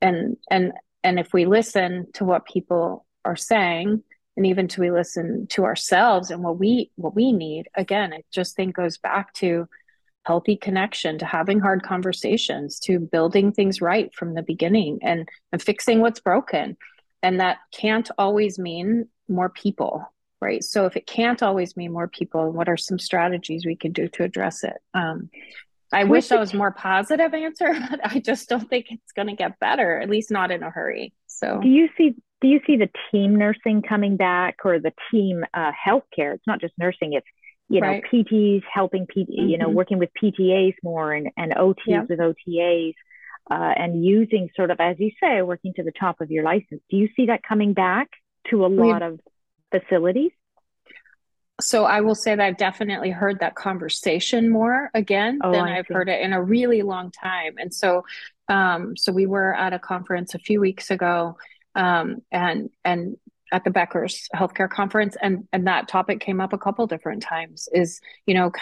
And, 0.00 0.36
and, 0.48 0.72
and 1.02 1.18
if 1.18 1.32
we 1.32 1.44
listen 1.44 2.06
to 2.14 2.24
what 2.24 2.46
people 2.46 3.04
are 3.24 3.34
saying, 3.34 4.04
and 4.36 4.46
even 4.46 4.68
to 4.68 4.80
we 4.80 4.92
listen 4.92 5.48
to 5.48 5.64
ourselves 5.64 6.30
and 6.30 6.44
what 6.44 6.56
we 6.56 6.92
what 6.94 7.16
we 7.16 7.32
need 7.32 7.68
again 7.74 8.12
it 8.12 8.24
just 8.32 8.54
think 8.54 8.74
goes 8.74 8.96
back 8.96 9.34
to 9.34 9.68
healthy 10.24 10.56
connection 10.56 11.18
to 11.18 11.26
having 11.26 11.58
hard 11.58 11.82
conversations 11.82 12.78
to 12.78 13.00
building 13.00 13.52
things 13.52 13.82
right 13.82 14.14
from 14.14 14.34
the 14.34 14.42
beginning 14.42 15.00
and, 15.02 15.28
and 15.52 15.60
fixing 15.60 16.00
what's 16.00 16.20
broken 16.20 16.76
and 17.22 17.40
that 17.40 17.58
can't 17.72 18.08
always 18.16 18.58
mean 18.58 19.08
more 19.28 19.50
people 19.50 20.06
right? 20.40 20.64
So 20.64 20.86
if 20.86 20.96
it 20.96 21.06
can't 21.06 21.42
always 21.42 21.76
mean 21.76 21.92
more 21.92 22.08
people, 22.08 22.50
what 22.50 22.68
are 22.68 22.76
some 22.76 22.98
strategies 22.98 23.66
we 23.66 23.76
can 23.76 23.92
do 23.92 24.08
to 24.08 24.24
address 24.24 24.64
it? 24.64 24.76
Um, 24.94 25.30
I 25.92 26.04
wish 26.04 26.28
that 26.28 26.38
was 26.38 26.54
more 26.54 26.70
positive 26.70 27.34
answer, 27.34 27.74
but 27.90 28.00
I 28.04 28.20
just 28.20 28.48
don't 28.48 28.68
think 28.68 28.86
it's 28.90 29.12
going 29.12 29.28
to 29.28 29.34
get 29.34 29.58
better, 29.58 29.98
at 30.00 30.08
least 30.08 30.30
not 30.30 30.50
in 30.50 30.62
a 30.62 30.70
hurry. 30.70 31.12
So, 31.26 31.60
do 31.60 31.68
you 31.68 31.88
see 31.96 32.14
do 32.40 32.48
you 32.48 32.60
see 32.66 32.76
the 32.76 32.88
team 33.10 33.36
nursing 33.36 33.82
coming 33.82 34.16
back 34.16 34.58
or 34.64 34.78
the 34.78 34.92
team 35.10 35.44
uh, 35.52 35.72
healthcare? 35.72 36.34
It's 36.34 36.46
not 36.46 36.60
just 36.60 36.74
nursing; 36.78 37.14
it's 37.14 37.26
you 37.68 37.80
know 37.80 37.88
right. 37.88 38.04
PTs 38.12 38.62
helping 38.72 39.06
PT, 39.06 39.16
mm-hmm. 39.16 39.48
you 39.48 39.58
know, 39.58 39.66
mm-hmm. 39.66 39.74
working 39.74 39.98
with 39.98 40.10
PTAs 40.22 40.74
more 40.82 41.12
and 41.12 41.30
and 41.36 41.52
OTs 41.52 41.76
yeah. 41.86 42.02
with 42.08 42.18
OTAs. 42.18 42.94
Uh, 43.50 43.74
and 43.76 44.04
using 44.04 44.48
sort 44.54 44.70
of, 44.70 44.78
as 44.78 44.94
you 45.00 45.10
say, 45.20 45.42
working 45.42 45.72
to 45.74 45.82
the 45.82 45.90
top 45.90 46.20
of 46.20 46.30
your 46.30 46.44
license. 46.44 46.80
Do 46.88 46.96
you 46.96 47.08
see 47.16 47.26
that 47.26 47.42
coming 47.42 47.72
back 47.72 48.08
to 48.48 48.64
a 48.64 48.68
lot 48.68 49.02
of 49.02 49.18
facilities? 49.70 50.32
so 51.60 51.84
I 51.84 52.00
will 52.00 52.14
say 52.14 52.34
that 52.34 52.44
I've 52.44 52.56
definitely 52.56 53.10
heard 53.10 53.40
that 53.40 53.54
conversation 53.54 54.50
more 54.50 54.90
again 54.94 55.40
oh, 55.42 55.52
than 55.52 55.60
I 55.60 55.76
have 55.76 55.86
heard 55.88 56.08
it 56.08 56.20
in 56.20 56.32
a 56.32 56.42
really 56.42 56.82
long 56.82 57.10
time. 57.10 57.54
And 57.58 57.72
so, 57.72 58.04
um, 58.48 58.96
so 58.96 59.12
we 59.12 59.26
were 59.26 59.54
at 59.54 59.72
a 59.72 59.78
conference 59.78 60.34
a 60.34 60.38
few 60.38 60.60
weeks 60.60 60.90
ago, 60.90 61.36
um, 61.74 62.22
and 62.32 62.70
and 62.84 63.16
at 63.52 63.64
the 63.64 63.70
Becker's 63.70 64.28
healthcare 64.34 64.70
conference, 64.70 65.16
and 65.20 65.46
and 65.52 65.66
that 65.66 65.88
topic 65.88 66.20
came 66.20 66.40
up 66.40 66.52
a 66.52 66.58
couple 66.58 66.86
different 66.86 67.22
times. 67.22 67.68
Is 67.72 68.00
you 68.26 68.34
know, 68.34 68.52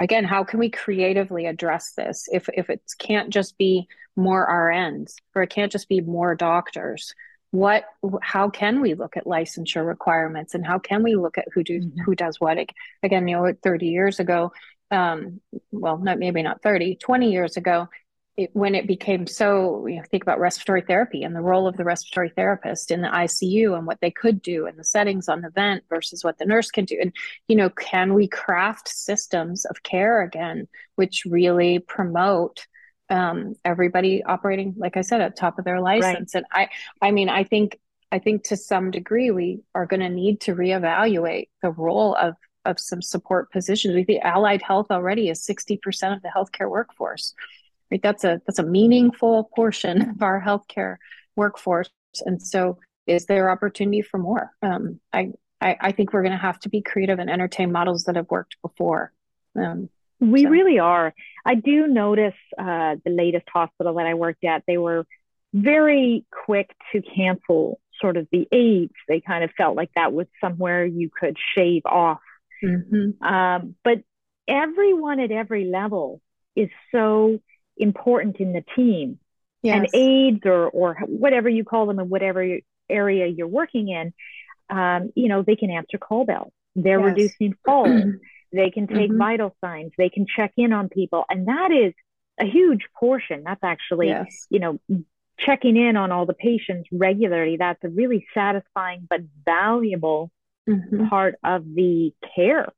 again, 0.00 0.24
how 0.24 0.44
can 0.44 0.58
we 0.58 0.70
creatively 0.70 1.46
address 1.46 1.92
this? 1.92 2.28
If 2.32 2.48
if 2.54 2.70
it 2.70 2.82
can't 2.98 3.30
just 3.30 3.58
be 3.58 3.86
more 4.16 4.48
RNs, 4.48 5.14
or 5.34 5.42
it 5.42 5.50
can't 5.50 5.72
just 5.72 5.88
be 5.88 6.00
more 6.00 6.34
doctors, 6.34 7.14
what 7.56 7.84
how 8.20 8.50
can 8.50 8.82
we 8.82 8.92
look 8.92 9.16
at 9.16 9.24
licensure 9.24 9.86
requirements 9.86 10.54
and 10.54 10.66
how 10.66 10.78
can 10.78 11.02
we 11.02 11.16
look 11.16 11.38
at 11.38 11.46
who 11.54 11.64
do 11.64 11.80
mm-hmm. 11.80 12.02
who 12.02 12.14
does 12.14 12.38
what 12.38 12.58
again 13.02 13.26
you 13.26 13.34
know 13.34 13.54
30 13.62 13.86
years 13.86 14.20
ago 14.20 14.52
um, 14.90 15.40
well 15.72 15.96
not 15.96 16.18
maybe 16.18 16.42
not 16.42 16.62
30 16.62 16.96
20 16.96 17.32
years 17.32 17.56
ago 17.56 17.88
it, 18.36 18.50
when 18.52 18.74
it 18.74 18.86
became 18.86 19.26
so 19.26 19.86
you 19.86 19.96
know 19.96 20.02
think 20.10 20.22
about 20.22 20.38
respiratory 20.38 20.82
therapy 20.82 21.22
and 21.22 21.34
the 21.34 21.40
role 21.40 21.66
of 21.66 21.78
the 21.78 21.84
respiratory 21.84 22.28
therapist 22.28 22.90
in 22.90 23.00
the 23.00 23.08
ICU 23.08 23.74
and 23.74 23.86
what 23.86 24.02
they 24.02 24.10
could 24.10 24.42
do 24.42 24.66
and 24.66 24.78
the 24.78 24.84
settings 24.84 25.26
on 25.26 25.40
the 25.40 25.48
vent 25.48 25.82
versus 25.88 26.22
what 26.22 26.36
the 26.36 26.44
nurse 26.44 26.70
can 26.70 26.84
do 26.84 26.98
and 27.00 27.14
you 27.48 27.56
know 27.56 27.70
can 27.70 28.12
we 28.12 28.28
craft 28.28 28.86
systems 28.86 29.64
of 29.64 29.82
care 29.82 30.20
again 30.20 30.68
which 30.96 31.24
really 31.24 31.78
promote 31.78 32.66
um, 33.08 33.54
everybody 33.64 34.24
operating, 34.24 34.74
like 34.76 34.96
I 34.96 35.02
said, 35.02 35.20
at 35.20 35.36
top 35.36 35.58
of 35.58 35.64
their 35.64 35.80
license. 35.80 36.34
Right. 36.34 36.44
And 36.52 36.70
I, 37.00 37.06
I 37.06 37.10
mean, 37.10 37.28
I 37.28 37.44
think, 37.44 37.78
I 38.10 38.18
think 38.18 38.44
to 38.44 38.56
some 38.56 38.90
degree 38.90 39.30
we 39.30 39.60
are 39.74 39.86
going 39.86 40.00
to 40.00 40.08
need 40.08 40.40
to 40.42 40.54
reevaluate 40.54 41.48
the 41.62 41.70
role 41.70 42.14
of 42.14 42.34
of 42.64 42.80
some 42.80 43.00
support 43.00 43.50
positions. 43.52 43.94
We 43.94 44.04
think 44.04 44.24
allied 44.24 44.60
health 44.60 44.88
already 44.90 45.28
is 45.28 45.42
sixty 45.42 45.76
percent 45.76 46.14
of 46.14 46.22
the 46.22 46.28
healthcare 46.28 46.68
workforce. 46.68 47.34
Right, 47.90 48.02
that's 48.02 48.24
a 48.24 48.40
that's 48.46 48.58
a 48.58 48.64
meaningful 48.64 49.50
portion 49.54 50.10
of 50.10 50.22
our 50.22 50.42
healthcare 50.42 50.96
workforce. 51.36 51.90
And 52.24 52.42
so, 52.42 52.78
is 53.06 53.26
there 53.26 53.50
opportunity 53.50 54.02
for 54.02 54.18
more? 54.18 54.50
Um, 54.62 55.00
I, 55.12 55.32
I 55.60 55.76
I 55.80 55.92
think 55.92 56.12
we're 56.12 56.22
going 56.22 56.32
to 56.32 56.38
have 56.38 56.58
to 56.60 56.68
be 56.68 56.82
creative 56.82 57.20
and 57.20 57.30
entertain 57.30 57.70
models 57.70 58.04
that 58.04 58.16
have 58.16 58.30
worked 58.30 58.56
before. 58.62 59.12
Um, 59.54 59.88
we 60.20 60.44
so. 60.44 60.48
really 60.48 60.78
are. 60.78 61.14
I 61.44 61.54
do 61.54 61.86
notice 61.86 62.34
uh, 62.58 62.96
the 63.04 63.10
latest 63.10 63.46
hospital 63.52 63.94
that 63.94 64.06
I 64.06 64.14
worked 64.14 64.44
at, 64.44 64.62
they 64.66 64.78
were 64.78 65.06
very 65.52 66.24
quick 66.44 66.70
to 66.92 67.02
cancel 67.02 67.80
sort 68.00 68.16
of 68.16 68.26
the 68.30 68.46
aids. 68.52 68.92
They 69.08 69.20
kind 69.20 69.44
of 69.44 69.50
felt 69.56 69.76
like 69.76 69.90
that 69.96 70.12
was 70.12 70.26
somewhere 70.40 70.84
you 70.84 71.10
could 71.18 71.36
shave 71.54 71.82
off. 71.86 72.20
Mm-hmm. 72.62 73.22
Um, 73.24 73.76
but 73.84 73.98
everyone 74.48 75.20
at 75.20 75.30
every 75.30 75.64
level 75.66 76.20
is 76.54 76.68
so 76.92 77.40
important 77.76 78.36
in 78.36 78.52
the 78.52 78.64
team. 78.74 79.18
Yes. 79.62 79.76
And 79.76 79.88
aids 79.94 80.40
or, 80.44 80.68
or 80.68 80.94
whatever 81.06 81.48
you 81.48 81.64
call 81.64 81.86
them 81.86 81.98
in 81.98 82.08
whatever 82.08 82.58
area 82.88 83.26
you're 83.26 83.48
working 83.48 83.88
in, 83.88 84.12
um, 84.70 85.10
you 85.14 85.28
know, 85.28 85.42
they 85.42 85.56
can 85.56 85.70
answer 85.70 85.98
call 85.98 86.24
bells. 86.24 86.52
They're 86.74 87.00
yes. 87.00 87.08
reducing 87.08 87.54
falls. 87.64 88.02
They 88.52 88.70
can 88.70 88.86
take 88.86 89.10
mm-hmm. 89.10 89.18
vital 89.18 89.56
signs. 89.60 89.92
They 89.98 90.08
can 90.08 90.26
check 90.26 90.52
in 90.56 90.72
on 90.72 90.88
people. 90.88 91.24
And 91.28 91.48
that 91.48 91.70
is 91.72 91.94
a 92.40 92.46
huge 92.46 92.86
portion. 92.98 93.42
That's 93.44 93.62
actually, 93.62 94.08
yes. 94.08 94.46
you 94.50 94.60
know, 94.60 94.78
checking 95.38 95.76
in 95.76 95.96
on 95.96 96.12
all 96.12 96.26
the 96.26 96.34
patients 96.34 96.88
regularly. 96.92 97.56
That's 97.58 97.82
a 97.84 97.88
really 97.88 98.26
satisfying 98.34 99.06
but 99.08 99.20
valuable 99.44 100.30
mm-hmm. 100.68 101.08
part 101.08 101.36
of 101.44 101.64
the 101.64 102.12
care. 102.34 102.72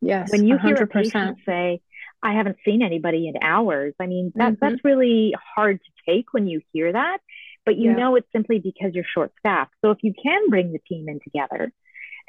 Yes. 0.00 0.32
When 0.32 0.46
you 0.46 0.56
100%. 0.56 0.66
hear 0.66 0.76
a 0.76 0.86
patient 0.86 1.38
say, 1.46 1.80
I 2.22 2.34
haven't 2.34 2.58
seen 2.64 2.82
anybody 2.82 3.28
in 3.28 3.34
hours. 3.42 3.94
I 4.00 4.06
mean, 4.06 4.32
that, 4.36 4.52
mm-hmm. 4.52 4.64
that's 4.64 4.84
really 4.84 5.34
hard 5.54 5.80
to 5.80 6.12
take 6.12 6.32
when 6.32 6.46
you 6.46 6.60
hear 6.72 6.92
that, 6.92 7.18
but 7.64 7.76
you 7.76 7.90
yeah. 7.90 7.96
know 7.96 8.16
it's 8.16 8.28
simply 8.32 8.58
because 8.58 8.94
you're 8.94 9.04
short 9.04 9.32
staffed. 9.38 9.74
So 9.84 9.90
if 9.90 9.98
you 10.02 10.12
can 10.20 10.48
bring 10.48 10.72
the 10.72 10.78
team 10.88 11.08
in 11.08 11.20
together 11.20 11.72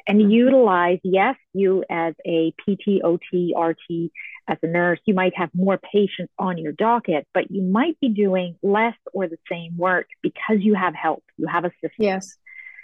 and 0.06 0.32
utilize, 0.32 0.98
yes, 1.02 1.36
you 1.52 1.84
as 1.88 2.14
a 2.26 2.52
PT, 2.60 3.02
OT, 3.02 3.54
RT, 3.58 4.10
as 4.46 4.58
a 4.62 4.66
nurse, 4.66 5.00
you 5.06 5.14
might 5.14 5.34
have 5.36 5.50
more 5.54 5.78
patients 5.78 6.32
on 6.38 6.58
your 6.58 6.72
docket, 6.72 7.26
but 7.32 7.50
you 7.50 7.62
might 7.62 7.98
be 8.00 8.08
doing 8.08 8.56
less 8.62 8.96
or 9.14 9.28
the 9.28 9.38
same 9.50 9.76
work 9.78 10.06
because 10.22 10.58
you 10.60 10.74
have 10.74 10.94
help, 10.94 11.24
you 11.38 11.46
have 11.46 11.64
assistance. 11.64 11.92
Yes. 11.98 12.36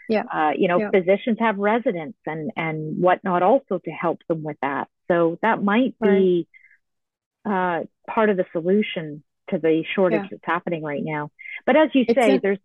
Yeah. 0.09 0.25
Uh, 0.33 0.51
you 0.57 0.67
know, 0.67 0.81
yeah. 0.81 0.91
physicians 0.91 1.39
have 1.39 1.59
residents 1.59 2.19
and 2.27 2.51
and 2.57 3.01
whatnot 3.01 3.45
also 3.45 3.79
to 3.85 3.91
help 3.91 4.21
them 4.29 4.43
with 4.43 4.57
that. 4.61 4.89
So 5.07 5.39
that 5.43 5.63
might 5.63 5.95
be 6.01 6.49
right. 7.45 7.81
uh, 7.81 7.85
part 8.11 8.29
of 8.29 8.37
the 8.37 8.47
solution 8.51 9.23
to 9.51 9.59
the 9.59 9.85
shortage 9.95 10.23
yeah. 10.23 10.29
that's 10.33 10.43
happening 10.45 10.83
right 10.83 11.03
now. 11.05 11.31
But 11.67 11.77
as 11.77 11.91
you 11.93 12.07
say, 12.13 12.37
a- 12.37 12.41
there's 12.41 12.59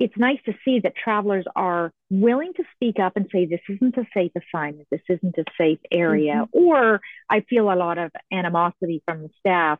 it's 0.00 0.16
nice 0.16 0.38
to 0.46 0.54
see 0.64 0.80
that 0.80 0.94
travelers 0.96 1.44
are 1.54 1.92
willing 2.08 2.52
to 2.54 2.64
speak 2.74 2.98
up 2.98 3.16
and 3.16 3.28
say, 3.30 3.44
this 3.44 3.60
isn't 3.68 3.96
a 3.98 4.06
safe 4.14 4.32
assignment, 4.34 4.88
this 4.90 5.02
isn't 5.08 5.36
a 5.36 5.44
safe 5.58 5.78
area. 5.92 6.46
Mm-hmm. 6.46 6.58
Or 6.58 7.00
I 7.28 7.40
feel 7.42 7.70
a 7.70 7.76
lot 7.76 7.98
of 7.98 8.10
animosity 8.32 9.02
from 9.04 9.22
the 9.22 9.30
staff. 9.38 9.78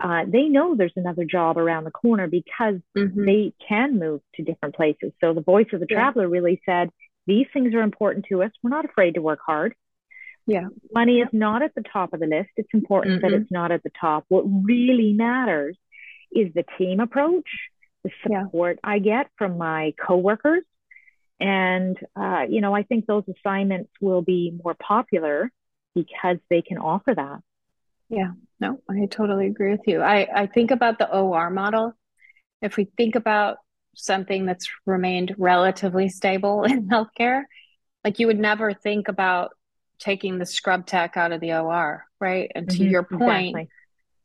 Uh, 0.00 0.24
they 0.26 0.44
know 0.44 0.74
there's 0.74 0.92
another 0.96 1.24
job 1.24 1.56
around 1.56 1.84
the 1.84 1.90
corner 1.92 2.26
because 2.26 2.80
mm-hmm. 2.98 3.24
they 3.24 3.52
can 3.66 3.98
move 3.98 4.20
to 4.34 4.42
different 4.42 4.74
places. 4.74 5.12
So 5.20 5.34
the 5.34 5.42
voice 5.42 5.68
of 5.72 5.78
the 5.78 5.86
yeah. 5.88 5.96
traveler 5.96 6.28
really 6.28 6.60
said, 6.66 6.90
these 7.26 7.46
things 7.52 7.72
are 7.74 7.82
important 7.82 8.26
to 8.30 8.42
us. 8.42 8.50
We're 8.62 8.70
not 8.70 8.86
afraid 8.86 9.14
to 9.14 9.22
work 9.22 9.40
hard. 9.46 9.74
Yeah. 10.46 10.68
Money 10.92 11.18
yeah. 11.18 11.24
is 11.24 11.28
not 11.32 11.62
at 11.62 11.76
the 11.76 11.84
top 11.92 12.12
of 12.12 12.18
the 12.18 12.26
list. 12.26 12.50
It's 12.56 12.74
important 12.74 13.22
mm-hmm. 13.22 13.30
that 13.30 13.40
it's 13.40 13.52
not 13.52 13.70
at 13.70 13.84
the 13.84 13.92
top. 14.00 14.24
What 14.28 14.44
really 14.46 15.12
matters 15.12 15.76
is 16.32 16.52
the 16.54 16.64
team 16.76 16.98
approach 16.98 17.48
the 18.04 18.10
support 18.22 18.78
yeah. 18.82 18.90
I 18.90 18.98
get 18.98 19.30
from 19.36 19.58
my 19.58 19.94
coworkers. 20.00 20.62
And, 21.38 21.98
uh, 22.14 22.44
you 22.48 22.60
know, 22.60 22.74
I 22.74 22.82
think 22.82 23.06
those 23.06 23.24
assignments 23.28 23.90
will 24.00 24.22
be 24.22 24.52
more 24.62 24.74
popular 24.74 25.50
because 25.94 26.36
they 26.50 26.62
can 26.62 26.78
offer 26.78 27.14
that. 27.14 27.40
Yeah, 28.10 28.32
no, 28.58 28.80
I 28.90 29.06
totally 29.06 29.46
agree 29.46 29.70
with 29.70 29.86
you. 29.86 30.02
I, 30.02 30.28
I 30.34 30.46
think 30.46 30.70
about 30.70 30.98
the 30.98 31.10
OR 31.10 31.48
model. 31.48 31.94
If 32.60 32.76
we 32.76 32.90
think 32.96 33.14
about 33.14 33.58
something 33.94 34.44
that's 34.44 34.68
remained 34.84 35.34
relatively 35.38 36.08
stable 36.08 36.64
in 36.64 36.88
healthcare, 36.88 37.44
like 38.04 38.18
you 38.18 38.26
would 38.26 38.38
never 38.38 38.74
think 38.74 39.08
about 39.08 39.52
taking 39.98 40.38
the 40.38 40.46
scrub 40.46 40.86
tech 40.86 41.16
out 41.16 41.32
of 41.32 41.40
the 41.40 41.52
OR, 41.52 42.04
right? 42.20 42.50
And 42.54 42.68
to 42.70 42.78
mm-hmm, 42.78 42.90
your 42.90 43.02
point, 43.02 43.56
exactly 43.56 43.70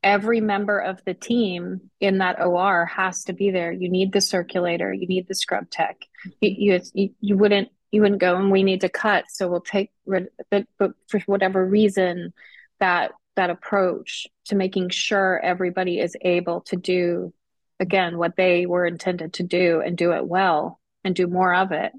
every 0.06 0.40
member 0.40 0.80
of 0.80 1.04
the 1.04 1.16
team 1.16 1.82
in 2.00 2.20
that 2.20 2.40
OR 2.40 2.86
has 2.86 3.24
to 3.26 3.34
be 3.34 3.50
there. 3.50 3.72
You 3.72 3.90
need 3.90 4.14
the 4.14 4.22
circulator, 4.22 4.94
you 4.94 5.08
need 5.08 5.28
the 5.28 5.36
scrub 5.36 5.70
tech. 5.70 5.98
You 6.40 6.80
you, 6.94 7.10
you 7.20 7.38
wouldn't 7.38 7.70
you 7.92 8.02
wouldn't 8.02 8.22
go 8.22 8.38
and 8.38 8.52
we 8.52 8.64
need 8.64 8.82
to 8.82 8.90
cut, 8.90 9.26
so 9.30 9.50
we'll 9.50 9.62
take 9.62 9.92
but 10.06 10.30
but 10.78 10.92
for 11.08 11.20
whatever 11.22 11.66
reason 11.66 12.34
that 12.80 13.12
that 13.36 13.50
approach 13.50 14.28
to 14.46 14.56
making 14.56 14.90
sure 14.90 15.42
everybody 15.44 16.00
is 16.00 16.16
able 16.22 16.62
to 16.62 16.76
do 16.78 17.34
again 17.80 18.18
what 18.18 18.38
they 18.38 18.66
were 18.66 18.86
intended 18.86 19.34
to 19.34 19.44
do 19.44 19.82
and 19.82 19.98
do 19.98 20.14
it 20.14 20.26
well 20.26 20.80
and 21.04 21.16
do 21.16 21.28
more 21.28 21.54
of 21.54 21.72
it. 21.72 21.92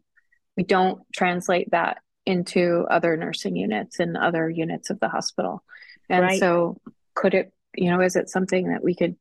We 0.57 0.63
don't 0.63 1.03
translate 1.13 1.73
that 1.73 1.99
into 2.25 2.87
other 2.89 3.17
nursing 3.17 3.57
units 3.57 4.01
and 4.01 4.17
other 4.17 4.49
units 4.49 4.91
of 4.91 5.01
the 5.01 5.09
hospital. 5.09 5.63
And 6.09 6.23
right. 6.23 6.41
so 6.41 6.81
could 7.15 7.35
it 7.35 7.53
you 7.77 7.91
know 7.91 8.01
is 8.01 8.17
it 8.17 8.29
something 8.29 8.69
that 8.69 8.83
we 8.83 8.95
could 8.95 9.17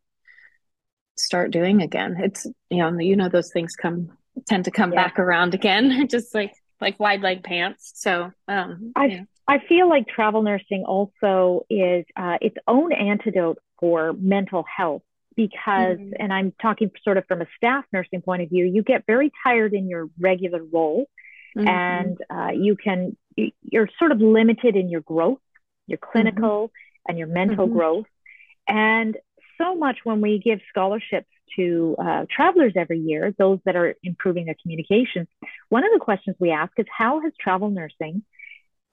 start 1.17 1.51
doing 1.51 1.81
again 1.81 2.17
it's 2.19 2.45
you 2.69 2.77
know 2.77 2.97
you 2.99 3.15
know 3.15 3.29
those 3.29 3.51
things 3.51 3.75
come 3.75 4.09
tend 4.47 4.65
to 4.65 4.71
come 4.71 4.91
yeah. 4.91 5.03
back 5.03 5.19
around 5.19 5.53
again 5.53 6.07
just 6.09 6.33
like 6.35 6.53
like 6.81 6.99
wide 6.99 7.21
leg 7.21 7.43
pants 7.43 7.91
so 7.95 8.31
um 8.47 8.91
i 8.95 9.05
yeah. 9.05 9.21
i 9.47 9.59
feel 9.59 9.87
like 9.87 10.07
travel 10.07 10.41
nursing 10.41 10.83
also 10.85 11.65
is 11.69 12.05
uh, 12.17 12.37
its 12.41 12.57
own 12.67 12.91
antidote 12.91 13.57
for 13.79 14.13
mental 14.13 14.63
health 14.63 15.03
because 15.35 15.97
mm-hmm. 15.97 16.13
and 16.19 16.33
i'm 16.33 16.53
talking 16.61 16.91
sort 17.03 17.17
of 17.17 17.25
from 17.27 17.41
a 17.41 17.47
staff 17.55 17.85
nursing 17.93 18.21
point 18.21 18.41
of 18.41 18.49
view 18.49 18.65
you 18.65 18.83
get 18.83 19.05
very 19.07 19.31
tired 19.43 19.73
in 19.73 19.87
your 19.87 20.09
regular 20.19 20.61
role 20.63 21.05
mm-hmm. 21.57 21.67
and 21.67 22.17
uh, 22.29 22.51
you 22.53 22.75
can 22.75 23.15
you're 23.61 23.89
sort 23.97 24.11
of 24.11 24.19
limited 24.19 24.75
in 24.75 24.89
your 24.89 25.01
growth 25.01 25.39
your 25.87 25.97
clinical 25.97 26.67
mm-hmm. 26.67 27.09
and 27.09 27.17
your 27.17 27.27
mental 27.27 27.67
mm-hmm. 27.67 27.77
growth 27.77 28.05
and 28.67 29.17
so 29.57 29.75
much 29.75 29.99
when 30.03 30.21
we 30.21 30.39
give 30.39 30.59
scholarships 30.69 31.27
to 31.55 31.95
uh, 31.99 32.25
travelers 32.29 32.73
every 32.75 32.99
year, 32.99 33.33
those 33.37 33.59
that 33.65 33.75
are 33.75 33.95
improving 34.03 34.45
their 34.45 34.55
communications. 34.61 35.27
One 35.69 35.85
of 35.85 35.91
the 35.93 35.99
questions 35.99 36.35
we 36.39 36.51
ask 36.51 36.73
is 36.77 36.85
how 36.89 37.21
has 37.21 37.33
travel 37.39 37.69
nursing 37.69 38.23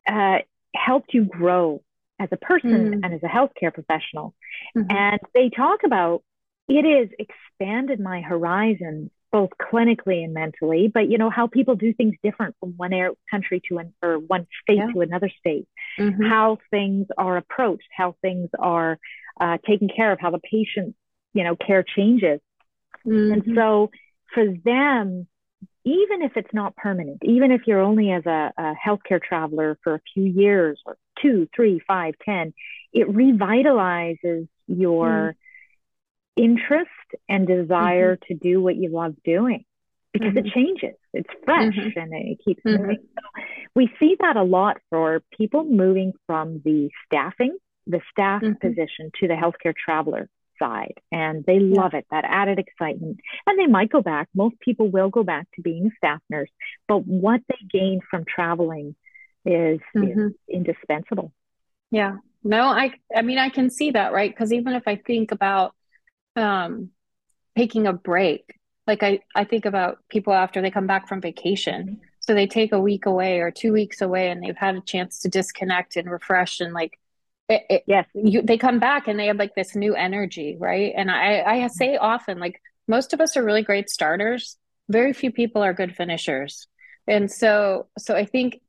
uh, 0.08 0.38
helped 0.74 1.14
you 1.14 1.24
grow 1.24 1.82
as 2.18 2.28
a 2.30 2.36
person 2.36 2.70
mm. 2.70 3.00
and 3.02 3.14
as 3.14 3.22
a 3.22 3.26
healthcare 3.26 3.72
professional? 3.72 4.34
Mm-hmm. 4.76 4.94
And 4.94 5.20
they 5.34 5.50
talk 5.50 5.80
about 5.84 6.22
it 6.68 6.84
has 6.84 7.08
expanded 7.18 8.00
my 8.00 8.20
horizons 8.20 9.10
both 9.32 9.50
clinically 9.58 10.22
and 10.22 10.34
mentally, 10.34 10.90
but 10.92 11.08
you 11.08 11.16
know 11.16 11.30
how 11.30 11.46
people 11.46 11.74
do 11.74 11.94
things 11.94 12.14
different 12.22 12.54
from 12.60 12.74
one 12.76 12.92
air, 12.92 13.12
country 13.30 13.62
to 13.68 13.78
an 13.78 13.94
or 14.02 14.18
one 14.18 14.46
state 14.62 14.76
yeah. 14.76 14.92
to 14.92 15.00
another 15.00 15.30
state, 15.40 15.66
mm-hmm. 15.98 16.22
how 16.22 16.58
things 16.70 17.06
are 17.16 17.38
approached, 17.38 17.88
how 17.96 18.14
things 18.20 18.50
are 18.58 18.98
uh, 19.40 19.58
taken 19.66 19.88
care 19.94 20.12
of, 20.12 20.20
how 20.20 20.30
the 20.30 20.38
patient 20.38 20.94
you 21.34 21.44
know 21.44 21.56
care 21.56 21.82
changes, 21.82 22.40
mm-hmm. 23.06 23.32
and 23.32 23.54
so 23.54 23.90
for 24.34 24.44
them, 24.64 25.26
even 25.84 26.22
if 26.22 26.32
it's 26.36 26.52
not 26.52 26.76
permanent, 26.76 27.18
even 27.22 27.52
if 27.52 27.62
you're 27.66 27.80
only 27.80 28.10
as 28.10 28.24
a, 28.26 28.52
a 28.56 28.74
healthcare 28.74 29.22
traveler 29.22 29.78
for 29.82 29.94
a 29.94 30.00
few 30.14 30.24
years 30.24 30.80
or 30.86 30.96
two, 31.20 31.48
three, 31.54 31.80
five, 31.86 32.14
ten, 32.24 32.52
it 32.92 33.08
revitalizes 33.08 34.48
your 34.66 35.06
mm 35.08 35.34
interest 36.36 36.90
and 37.28 37.46
desire 37.46 38.16
mm-hmm. 38.16 38.32
to 38.32 38.38
do 38.38 38.60
what 38.60 38.76
you 38.76 38.90
love 38.90 39.14
doing 39.24 39.64
because 40.12 40.28
mm-hmm. 40.28 40.46
it 40.46 40.52
changes. 40.52 40.96
It's 41.12 41.28
fresh 41.44 41.74
mm-hmm. 41.74 41.98
and 41.98 42.12
it 42.12 42.38
keeps 42.44 42.62
mm-hmm. 42.64 42.82
moving. 42.82 42.98
So 43.14 43.42
we 43.74 43.90
see 43.98 44.16
that 44.20 44.36
a 44.36 44.42
lot 44.42 44.78
for 44.90 45.22
people 45.36 45.64
moving 45.64 46.12
from 46.26 46.60
the 46.64 46.90
staffing, 47.06 47.56
the 47.86 48.00
staff 48.10 48.42
mm-hmm. 48.42 48.66
position 48.66 49.10
to 49.20 49.28
the 49.28 49.34
healthcare 49.34 49.74
traveler 49.74 50.28
side. 50.58 50.94
And 51.10 51.44
they 51.44 51.58
yeah. 51.58 51.80
love 51.80 51.94
it, 51.94 52.06
that 52.10 52.24
added 52.26 52.58
excitement. 52.58 53.20
And 53.46 53.58
they 53.58 53.66
might 53.66 53.90
go 53.90 54.02
back. 54.02 54.28
Most 54.34 54.60
people 54.60 54.88
will 54.88 55.10
go 55.10 55.22
back 55.24 55.48
to 55.54 55.62
being 55.62 55.86
a 55.86 55.90
staff 55.96 56.20
nurse, 56.30 56.50
but 56.88 57.06
what 57.06 57.40
they 57.48 57.66
gain 57.70 58.00
from 58.10 58.24
traveling 58.24 58.94
is, 59.44 59.80
is 59.94 60.02
mm-hmm. 60.02 60.28
indispensable. 60.48 61.32
Yeah. 61.90 62.16
No, 62.44 62.62
I 62.62 62.92
I 63.14 63.22
mean 63.22 63.38
I 63.38 63.50
can 63.50 63.70
see 63.70 63.92
that, 63.92 64.12
right? 64.12 64.30
Because 64.30 64.52
even 64.52 64.74
if 64.74 64.82
I 64.86 64.96
think 64.96 65.30
about 65.30 65.74
um, 66.36 66.90
taking 67.56 67.86
a 67.86 67.92
break. 67.92 68.58
Like 68.86 69.02
I, 69.02 69.20
I 69.34 69.44
think 69.44 69.64
about 69.64 69.98
people 70.08 70.32
after 70.32 70.60
they 70.60 70.70
come 70.70 70.86
back 70.86 71.08
from 71.08 71.20
vacation. 71.20 72.00
So 72.20 72.34
they 72.34 72.46
take 72.46 72.72
a 72.72 72.80
week 72.80 73.06
away 73.06 73.40
or 73.40 73.50
two 73.50 73.72
weeks 73.72 74.00
away 74.00 74.30
and 74.30 74.42
they've 74.42 74.56
had 74.56 74.76
a 74.76 74.80
chance 74.80 75.20
to 75.20 75.28
disconnect 75.28 75.96
and 75.96 76.10
refresh 76.10 76.60
and 76.60 76.72
like 76.72 76.98
it, 77.48 77.62
it, 77.68 77.82
yes, 77.86 78.06
you, 78.14 78.42
they 78.42 78.56
come 78.56 78.78
back 78.78 79.08
and 79.08 79.18
they 79.18 79.26
have 79.26 79.36
like 79.36 79.54
this 79.54 79.74
new 79.74 79.94
energy, 79.94 80.56
right? 80.58 80.92
And 80.96 81.10
I, 81.10 81.42
I 81.42 81.66
say 81.68 81.96
often, 81.96 82.38
like 82.38 82.60
most 82.88 83.12
of 83.12 83.20
us 83.20 83.36
are 83.36 83.44
really 83.44 83.62
great 83.62 83.90
starters. 83.90 84.56
Very 84.88 85.12
few 85.12 85.30
people 85.30 85.62
are 85.62 85.72
good 85.72 85.94
finishers, 85.94 86.66
and 87.06 87.30
so, 87.30 87.86
so 87.98 88.14
I 88.14 88.24
think 88.24 88.60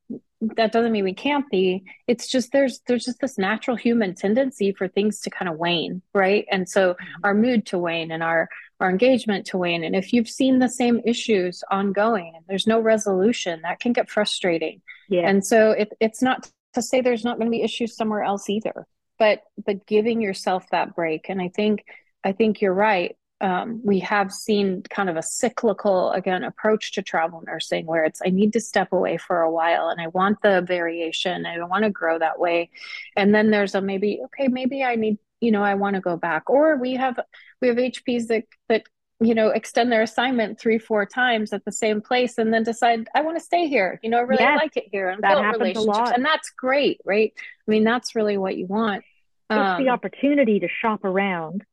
that 0.56 0.72
doesn't 0.72 0.92
mean 0.92 1.03
we 1.03 1.13
can't 1.13 1.50
be. 1.50 1.84
It's 2.08 2.27
just 2.27 2.51
there's 2.51 2.82
there's 2.88 3.06
just 3.06 3.20
this 3.20 3.38
natural 3.38 3.77
human 3.77 4.15
tendency 4.15 4.74
for 4.74 4.88
things 4.88 5.22
to 5.22 5.30
kind 5.30 5.50
of 5.50 5.58
wane 5.58 6.01
right? 6.13 6.46
And 6.51 6.68
so 6.68 6.94
mm-hmm. 6.94 7.22
our 7.24 7.34
mood 7.34 7.65
to 7.68 7.77
wane 7.77 8.12
and 8.12 8.24
our 8.24 8.50
our 8.80 8.89
engagement 8.89 9.46
to 9.48 9.58
wane. 9.58 9.84
And 9.84 9.96
if 9.96 10.12
you've 10.12 10.30
seen 10.30 10.60
the 10.60 10.70
same 10.70 11.00
issues 11.06 11.63
ongoing 11.72 12.34
and 12.36 12.44
there's 12.48 12.68
no 12.68 12.80
resolution 12.80 13.62
that 13.63 13.80
can 13.80 13.94
get 13.94 14.10
frustrating. 14.10 14.82
Yeah. 15.10 15.27
And 15.27 15.46
so 15.46 15.72
it, 15.72 15.94
it's 16.00 16.22
not 16.22 16.50
to 16.74 16.82
say 16.82 17.01
there's 17.01 17.24
not 17.24 17.38
going 17.38 17.48
to 17.48 17.56
be 17.56 17.63
issues 17.63 17.96
somewhere 17.96 18.24
else 18.24 18.50
either. 18.50 18.86
But 19.20 19.42
but 19.65 19.86
giving 19.86 20.22
yourself 20.22 20.65
that 20.72 20.96
break 20.96 21.30
and 21.30 21.42
i 21.42 21.48
think 21.50 21.86
i 22.24 22.32
think 22.32 22.62
you're 22.62 22.74
right. 22.74 23.15
Um, 23.42 23.82
we 23.84 24.00
have 24.00 24.31
seen 24.31 24.83
kind 24.83 25.09
of 25.09 25.18
a 25.18 25.22
cyclical 25.22 26.12
again 26.12 26.44
approach 26.44 26.94
to 26.94 27.01
travel 27.01 27.44
nursing 27.46 27.86
where 27.86 28.05
it's 28.05 28.22
i 28.25 28.29
need 28.29 28.53
to 28.53 28.62
step 28.62 28.94
away 28.94 29.18
for 29.18 29.42
a 29.42 29.51
while 29.51 29.90
and 29.90 30.00
i 30.00 30.07
want 30.07 30.42
the 30.42 30.62
variation 30.62 31.46
i 31.46 31.62
want 31.66 31.83
to 31.83 31.90
grow 31.90 32.18
that 32.20 32.40
way. 32.40 32.70
And 33.16 33.36
then 33.36 33.51
there's 33.51 33.75
a 33.75 33.81
maybe 33.81 34.22
okay 34.25 34.48
maybe 34.48 34.83
i 34.83 34.96
need 34.96 35.18
you 35.42 35.51
know 35.51 35.64
i 35.64 35.75
want 35.75 35.96
to 35.96 36.01
go 36.01 36.18
back. 36.18 36.50
Or 36.50 36.77
we 36.77 36.94
have 36.96 37.20
we 37.62 37.68
have 37.68 37.77
hps 37.77 38.27
that 38.27 38.46
that 38.70 38.83
you 39.24 39.36
know 39.36 39.50
extend 39.50 39.92
their 39.92 40.01
assignment 40.01 40.59
three 40.59 40.77
four 40.77 41.05
times 41.05 41.53
at 41.53 41.64
the 41.66 41.72
same 41.72 42.01
place 42.01 42.38
and 42.38 42.53
then 42.53 42.64
decide 42.64 43.07
i 43.16 43.22
want 43.22 43.38
to 43.38 43.44
stay 43.44 43.68
here 43.68 44.00
you 44.03 44.09
know 44.09 44.18
i 44.18 44.22
really 44.22 44.44
yes, 44.44 44.59
like 44.62 44.75
it 44.77 44.86
here 44.92 45.09
and 45.09 45.24
that 45.24 45.36
build 45.36 45.62
relationships 45.62 46.12
and 46.14 46.25
that's 46.25 46.50
great 46.51 47.00
right 47.05 47.33
i 47.38 47.72
mean 47.72 47.83
that's 47.83 48.16
really 48.16 48.38
what 48.38 48.57
you 48.57 48.66
want 48.66 49.03
it's 49.50 49.59
um, 49.59 49.83
the 49.83 49.90
opportunity 49.90 50.59
to 50.59 50.68
shop 50.68 51.03
around 51.03 51.64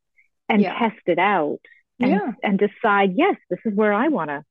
and 0.49 0.61
yeah. 0.61 0.77
test 0.77 1.01
it 1.07 1.19
out 1.19 1.59
and, 1.99 2.11
yeah. 2.11 2.31
and 2.43 2.59
decide, 2.59 3.13
yes, 3.15 3.35
this 3.49 3.59
is 3.65 3.73
where 3.73 3.93
I 3.93 4.09
want 4.09 4.29
to, 4.29 4.43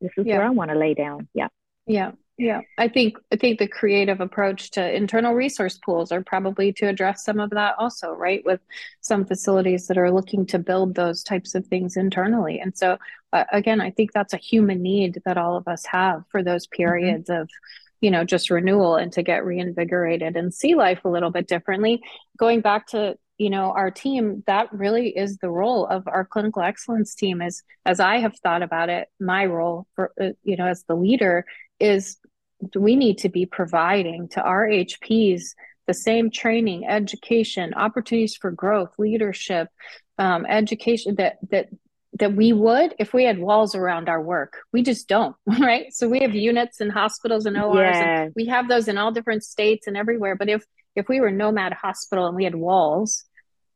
this 0.00 0.12
is 0.16 0.26
yeah. 0.26 0.38
where 0.38 0.46
I 0.46 0.50
want 0.50 0.70
to 0.70 0.78
lay 0.78 0.94
down. 0.94 1.28
Yeah. 1.34 1.48
Yeah. 1.86 2.12
Yeah. 2.38 2.60
I 2.78 2.86
think, 2.86 3.18
I 3.32 3.36
think 3.36 3.58
the 3.58 3.66
creative 3.66 4.20
approach 4.20 4.70
to 4.72 4.96
internal 4.96 5.34
resource 5.34 5.76
pools 5.76 6.12
are 6.12 6.22
probably 6.22 6.72
to 6.74 6.86
address 6.86 7.24
some 7.24 7.40
of 7.40 7.50
that 7.50 7.74
also, 7.78 8.12
right? 8.12 8.44
With 8.44 8.60
some 9.00 9.24
facilities 9.24 9.88
that 9.88 9.98
are 9.98 10.12
looking 10.12 10.46
to 10.46 10.58
build 10.60 10.94
those 10.94 11.24
types 11.24 11.56
of 11.56 11.66
things 11.66 11.96
internally. 11.96 12.60
And 12.60 12.78
so, 12.78 12.96
uh, 13.32 13.44
again, 13.52 13.80
I 13.80 13.90
think 13.90 14.12
that's 14.12 14.34
a 14.34 14.38
human 14.38 14.82
need 14.82 15.20
that 15.24 15.36
all 15.36 15.56
of 15.56 15.66
us 15.66 15.84
have 15.86 16.22
for 16.30 16.44
those 16.44 16.66
mm-hmm. 16.66 16.76
periods 16.76 17.28
mm-hmm. 17.28 17.42
of, 17.42 17.50
you 18.00 18.12
know 18.12 18.22
just 18.22 18.48
renewal 18.50 18.94
and 18.94 19.12
to 19.12 19.24
get 19.24 19.44
reinvigorated 19.44 20.36
and 20.36 20.54
see 20.54 20.76
life 20.76 21.00
a 21.04 21.08
little 21.08 21.32
bit 21.32 21.48
differently 21.48 22.00
going 22.36 22.60
back 22.60 22.86
to 22.86 23.18
you 23.38 23.50
know 23.50 23.72
our 23.72 23.90
team 23.90 24.42
that 24.46 24.72
really 24.72 25.08
is 25.08 25.38
the 25.38 25.48
role 25.48 25.86
of 25.86 26.06
our 26.06 26.24
clinical 26.24 26.62
excellence 26.62 27.14
team 27.14 27.40
as 27.40 27.62
as 27.86 28.00
i 28.00 28.18
have 28.18 28.36
thought 28.38 28.62
about 28.62 28.88
it 28.88 29.08
my 29.20 29.46
role 29.46 29.86
for 29.94 30.12
uh, 30.20 30.30
you 30.42 30.56
know 30.56 30.66
as 30.66 30.84
the 30.84 30.94
leader 30.94 31.44
is 31.80 32.18
we 32.74 32.96
need 32.96 33.18
to 33.18 33.28
be 33.28 33.46
providing 33.46 34.28
to 34.28 34.42
our 34.42 34.66
hps 34.66 35.54
the 35.86 35.94
same 35.94 36.30
training 36.30 36.86
education 36.86 37.72
opportunities 37.74 38.36
for 38.36 38.50
growth 38.50 38.92
leadership 38.98 39.68
um, 40.18 40.44
education 40.46 41.14
that 41.14 41.38
that 41.50 41.68
that 42.18 42.34
we 42.34 42.52
would 42.52 42.94
if 42.98 43.12
we 43.12 43.24
had 43.24 43.38
walls 43.38 43.74
around 43.74 44.08
our 44.08 44.20
work. 44.20 44.58
We 44.72 44.82
just 44.82 45.08
don't, 45.08 45.36
right? 45.46 45.92
So 45.92 46.08
we 46.08 46.20
have 46.20 46.34
units 46.34 46.80
and 46.80 46.90
hospitals 46.90 47.46
and 47.46 47.56
ORs, 47.56 47.76
yeah. 47.76 48.22
and 48.22 48.32
we 48.34 48.46
have 48.46 48.68
those 48.68 48.88
in 48.88 48.98
all 48.98 49.12
different 49.12 49.44
states 49.44 49.86
and 49.86 49.96
everywhere. 49.96 50.34
But 50.34 50.48
if 50.48 50.64
if 50.98 51.08
we 51.08 51.20
were 51.20 51.30
nomad 51.30 51.72
hospital 51.72 52.26
and 52.26 52.36
we 52.36 52.44
had 52.44 52.56
walls, 52.56 53.24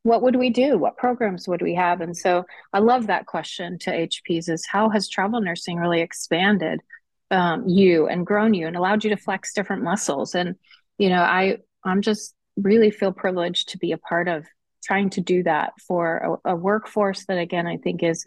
what 0.02 0.22
would 0.22 0.36
we 0.36 0.50
do? 0.50 0.76
What 0.76 0.96
programs 0.96 1.46
would 1.46 1.62
we 1.62 1.74
have? 1.74 2.00
And 2.00 2.16
so 2.16 2.44
I 2.72 2.80
love 2.80 3.06
that 3.06 3.26
question 3.26 3.78
to 3.80 3.90
HPs 3.90 4.48
is 4.48 4.66
how 4.66 4.90
has 4.90 5.08
travel 5.08 5.40
nursing 5.40 5.78
really 5.78 6.00
expanded 6.00 6.80
um, 7.30 7.68
you 7.68 8.08
and 8.08 8.26
grown 8.26 8.52
you 8.52 8.66
and 8.66 8.76
allowed 8.76 9.04
you 9.04 9.10
to 9.10 9.16
flex 9.16 9.52
different 9.54 9.84
muscles? 9.84 10.34
And, 10.34 10.56
you 10.98 11.08
know, 11.08 11.22
I, 11.22 11.58
I'm 11.84 12.02
just 12.02 12.34
really 12.56 12.90
feel 12.90 13.12
privileged 13.12 13.68
to 13.70 13.78
be 13.78 13.92
a 13.92 13.98
part 13.98 14.26
of 14.26 14.44
trying 14.82 15.10
to 15.10 15.20
do 15.20 15.44
that 15.44 15.74
for 15.86 16.40
a, 16.44 16.50
a 16.50 16.56
workforce 16.56 17.24
that 17.26 17.38
again, 17.38 17.68
I 17.68 17.76
think 17.76 18.02
is 18.02 18.24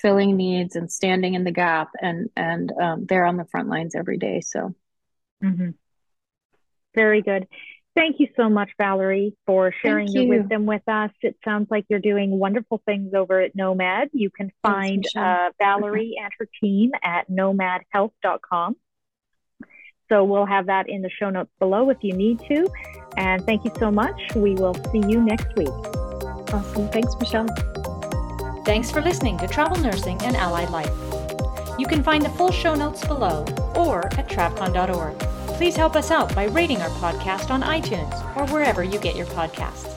filling 0.00 0.36
needs 0.36 0.74
and 0.74 0.90
standing 0.90 1.34
in 1.34 1.44
the 1.44 1.52
gap 1.52 1.90
and, 2.00 2.28
and 2.34 2.72
um, 2.82 3.06
they're 3.08 3.24
on 3.24 3.36
the 3.36 3.46
front 3.46 3.68
lines 3.68 3.94
every 3.94 4.18
day. 4.18 4.40
So. 4.40 4.74
Mm-hmm. 5.44 5.70
Very 6.94 7.22
good. 7.22 7.46
Thank 7.94 8.20
you 8.20 8.28
so 8.36 8.48
much, 8.48 8.70
Valerie, 8.78 9.36
for 9.44 9.72
sharing 9.82 10.08
you. 10.08 10.22
your 10.22 10.38
wisdom 10.40 10.64
with 10.64 10.82
us. 10.88 11.10
It 11.20 11.36
sounds 11.44 11.68
like 11.70 11.84
you're 11.88 12.00
doing 12.00 12.30
wonderful 12.30 12.80
things 12.86 13.12
over 13.12 13.40
at 13.40 13.54
Nomad. 13.54 14.08
You 14.14 14.30
can 14.30 14.50
find 14.62 15.04
uh, 15.14 15.50
Valerie 15.58 16.14
and 16.22 16.32
her 16.38 16.48
team 16.60 16.92
at 17.02 17.30
nomadhealth.com. 17.30 18.76
So 20.08 20.24
we'll 20.24 20.46
have 20.46 20.66
that 20.66 20.88
in 20.88 21.02
the 21.02 21.10
show 21.10 21.28
notes 21.30 21.50
below 21.58 21.90
if 21.90 21.98
you 22.02 22.14
need 22.14 22.40
to. 22.48 22.66
And 23.16 23.44
thank 23.44 23.64
you 23.64 23.72
so 23.78 23.90
much. 23.90 24.34
We 24.34 24.54
will 24.54 24.74
see 24.90 25.02
you 25.06 25.20
next 25.20 25.54
week. 25.56 25.68
Awesome. 25.68 26.88
Thanks, 26.88 27.14
Michelle. 27.20 27.48
Thanks 28.64 28.90
for 28.90 29.02
listening 29.02 29.36
to 29.38 29.48
Travel 29.48 29.78
Nursing 29.78 30.20
and 30.22 30.36
Allied 30.36 30.70
Life. 30.70 30.92
You 31.78 31.86
can 31.86 32.02
find 32.02 32.24
the 32.24 32.30
full 32.30 32.52
show 32.52 32.74
notes 32.74 33.04
below 33.06 33.44
or 33.74 34.06
at 34.18 34.28
travcon.org. 34.28 35.41
Please 35.62 35.76
help 35.76 35.94
us 35.94 36.10
out 36.10 36.34
by 36.34 36.46
rating 36.46 36.82
our 36.82 36.90
podcast 36.98 37.50
on 37.50 37.62
iTunes 37.62 38.12
or 38.36 38.52
wherever 38.52 38.82
you 38.82 38.98
get 38.98 39.14
your 39.14 39.26
podcasts. 39.26 39.91